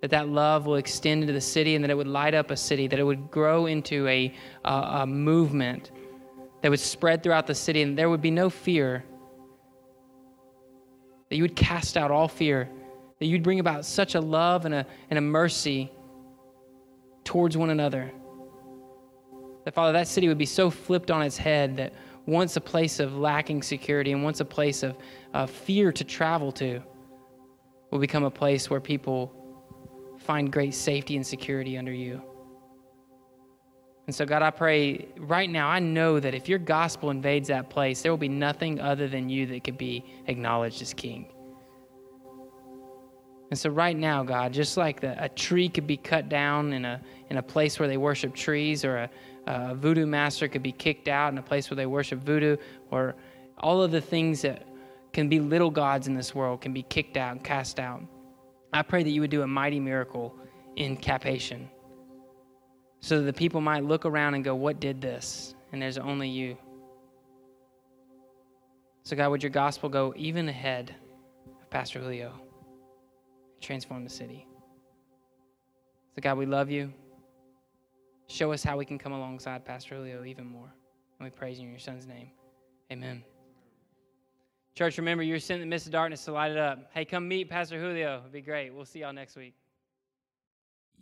that 0.00 0.10
that 0.10 0.28
love 0.28 0.66
will 0.66 0.76
extend 0.76 1.22
into 1.22 1.32
the 1.32 1.40
city 1.40 1.74
and 1.74 1.82
that 1.82 1.90
it 1.90 1.96
would 1.96 2.06
light 2.06 2.34
up 2.34 2.50
a 2.50 2.56
city, 2.56 2.86
that 2.86 2.98
it 2.98 3.02
would 3.02 3.30
grow 3.30 3.66
into 3.66 4.06
a, 4.08 4.32
a, 4.64 4.72
a 4.72 5.06
movement 5.06 5.90
that 6.62 6.70
would 6.70 6.80
spread 6.80 7.22
throughout 7.22 7.46
the 7.46 7.54
city 7.54 7.82
and 7.82 7.98
there 7.98 8.08
would 8.08 8.22
be 8.22 8.30
no 8.30 8.48
fear, 8.48 9.04
that 11.28 11.36
you 11.36 11.42
would 11.42 11.56
cast 11.56 11.96
out 11.96 12.10
all 12.10 12.28
fear 12.28 12.68
that 13.18 13.26
you'd 13.26 13.42
bring 13.42 13.60
about 13.60 13.84
such 13.84 14.14
a 14.14 14.20
love 14.20 14.64
and 14.64 14.74
a, 14.74 14.86
and 15.10 15.18
a 15.18 15.22
mercy 15.22 15.90
towards 17.24 17.56
one 17.56 17.70
another. 17.70 18.12
That, 19.64 19.74
Father, 19.74 19.92
that 19.92 20.08
city 20.08 20.28
would 20.28 20.38
be 20.38 20.46
so 20.46 20.70
flipped 20.70 21.10
on 21.10 21.22
its 21.22 21.36
head 21.36 21.76
that 21.78 21.94
once 22.26 22.56
a 22.56 22.60
place 22.60 23.00
of 23.00 23.16
lacking 23.16 23.62
security 23.62 24.12
and 24.12 24.22
once 24.22 24.40
a 24.40 24.44
place 24.44 24.82
of 24.82 24.96
uh, 25.32 25.46
fear 25.46 25.92
to 25.92 26.04
travel 26.04 26.52
to 26.52 26.82
will 27.90 27.98
become 27.98 28.24
a 28.24 28.30
place 28.30 28.68
where 28.68 28.80
people 28.80 29.32
find 30.18 30.52
great 30.52 30.74
safety 30.74 31.16
and 31.16 31.26
security 31.26 31.76
under 31.76 31.92
you. 31.92 32.22
And 34.06 34.14
so, 34.14 34.26
God, 34.26 34.42
I 34.42 34.50
pray 34.50 35.08
right 35.16 35.48
now, 35.48 35.68
I 35.68 35.78
know 35.78 36.20
that 36.20 36.34
if 36.34 36.48
your 36.48 36.58
gospel 36.58 37.10
invades 37.10 37.48
that 37.48 37.70
place, 37.70 38.02
there 38.02 38.12
will 38.12 38.18
be 38.18 38.28
nothing 38.28 38.80
other 38.80 39.08
than 39.08 39.30
you 39.30 39.46
that 39.46 39.64
could 39.64 39.78
be 39.78 40.04
acknowledged 40.26 40.82
as 40.82 40.92
king. 40.92 41.32
And 43.50 43.58
so, 43.58 43.70
right 43.70 43.96
now, 43.96 44.22
God, 44.22 44.52
just 44.52 44.76
like 44.76 45.00
the, 45.00 45.22
a 45.22 45.28
tree 45.28 45.68
could 45.68 45.86
be 45.86 45.96
cut 45.96 46.28
down 46.28 46.72
in 46.72 46.84
a, 46.84 47.00
in 47.30 47.36
a 47.36 47.42
place 47.42 47.78
where 47.78 47.88
they 47.88 47.96
worship 47.96 48.34
trees, 48.34 48.84
or 48.84 48.96
a, 48.96 49.10
a 49.46 49.74
voodoo 49.74 50.06
master 50.06 50.48
could 50.48 50.62
be 50.62 50.72
kicked 50.72 51.08
out 51.08 51.32
in 51.32 51.38
a 51.38 51.42
place 51.42 51.70
where 51.70 51.76
they 51.76 51.86
worship 51.86 52.20
voodoo, 52.20 52.56
or 52.90 53.14
all 53.58 53.82
of 53.82 53.90
the 53.90 54.00
things 54.00 54.42
that 54.42 54.66
can 55.12 55.28
be 55.28 55.40
little 55.40 55.70
gods 55.70 56.08
in 56.08 56.14
this 56.14 56.34
world 56.34 56.60
can 56.60 56.72
be 56.72 56.82
kicked 56.82 57.16
out 57.16 57.32
and 57.32 57.44
cast 57.44 57.78
out. 57.78 58.02
I 58.72 58.82
pray 58.82 59.02
that 59.02 59.10
you 59.10 59.20
would 59.20 59.30
do 59.30 59.42
a 59.42 59.46
mighty 59.46 59.78
miracle 59.78 60.34
in 60.76 60.96
Cap-Haïtien 60.96 61.68
so 63.00 63.18
that 63.20 63.24
the 63.24 63.32
people 63.32 63.60
might 63.60 63.84
look 63.84 64.04
around 64.06 64.34
and 64.34 64.42
go, 64.42 64.54
What 64.54 64.80
did 64.80 65.00
this? 65.00 65.54
And 65.72 65.80
there's 65.80 65.98
only 65.98 66.28
you. 66.28 66.56
So, 69.02 69.14
God, 69.16 69.30
would 69.30 69.42
your 69.42 69.50
gospel 69.50 69.88
go 69.88 70.14
even 70.16 70.48
ahead 70.48 70.94
of 71.60 71.68
Pastor 71.68 72.00
Julio? 72.00 72.32
Transform 73.64 74.04
the 74.04 74.10
city. 74.10 74.46
So, 76.14 76.20
God, 76.20 76.36
we 76.36 76.44
love 76.44 76.70
you. 76.70 76.92
Show 78.26 78.52
us 78.52 78.62
how 78.62 78.76
we 78.76 78.84
can 78.84 78.98
come 78.98 79.12
alongside 79.12 79.64
Pastor 79.64 79.96
Julio 79.96 80.24
even 80.24 80.46
more. 80.46 80.70
And 81.18 81.24
we 81.24 81.30
praise 81.30 81.58
you 81.58 81.64
in 81.64 81.70
your 81.70 81.80
son's 81.80 82.06
name. 82.06 82.30
Amen. 82.92 83.24
Church, 84.74 84.98
remember, 84.98 85.22
you're 85.22 85.38
sent 85.38 85.62
in 85.62 85.68
the 85.68 85.70
midst 85.70 85.86
of 85.86 85.92
darkness 85.92 86.26
to 86.26 86.32
light 86.32 86.52
it 86.52 86.58
up. 86.58 86.90
Hey, 86.92 87.06
come 87.06 87.26
meet 87.26 87.48
Pastor 87.48 87.80
Julio. 87.80 88.18
It'd 88.18 88.32
be 88.32 88.42
great. 88.42 88.74
We'll 88.74 88.84
see 88.84 89.00
y'all 89.00 89.14
next 89.14 89.34
week 89.34 89.54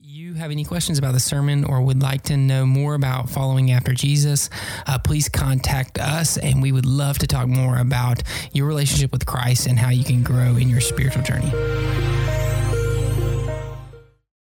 you 0.04 0.34
have 0.34 0.50
any 0.50 0.64
questions 0.64 0.98
about 0.98 1.12
the 1.12 1.20
sermon 1.20 1.64
or 1.64 1.80
would 1.80 2.02
like 2.02 2.22
to 2.22 2.36
know 2.36 2.66
more 2.66 2.94
about 2.94 3.30
following 3.30 3.70
after 3.70 3.92
Jesus, 3.92 4.50
uh, 4.86 4.98
please 4.98 5.28
contact 5.28 5.96
us 5.98 6.36
and 6.36 6.60
we 6.60 6.72
would 6.72 6.86
love 6.86 7.18
to 7.18 7.26
talk 7.26 7.46
more 7.46 7.78
about 7.78 8.22
your 8.52 8.66
relationship 8.66 9.12
with 9.12 9.24
Christ 9.26 9.68
and 9.68 9.78
how 9.78 9.90
you 9.90 10.02
can 10.02 10.24
grow 10.24 10.56
in 10.56 10.68
your 10.68 10.80
spiritual 10.80 11.22
journey. 11.22 11.52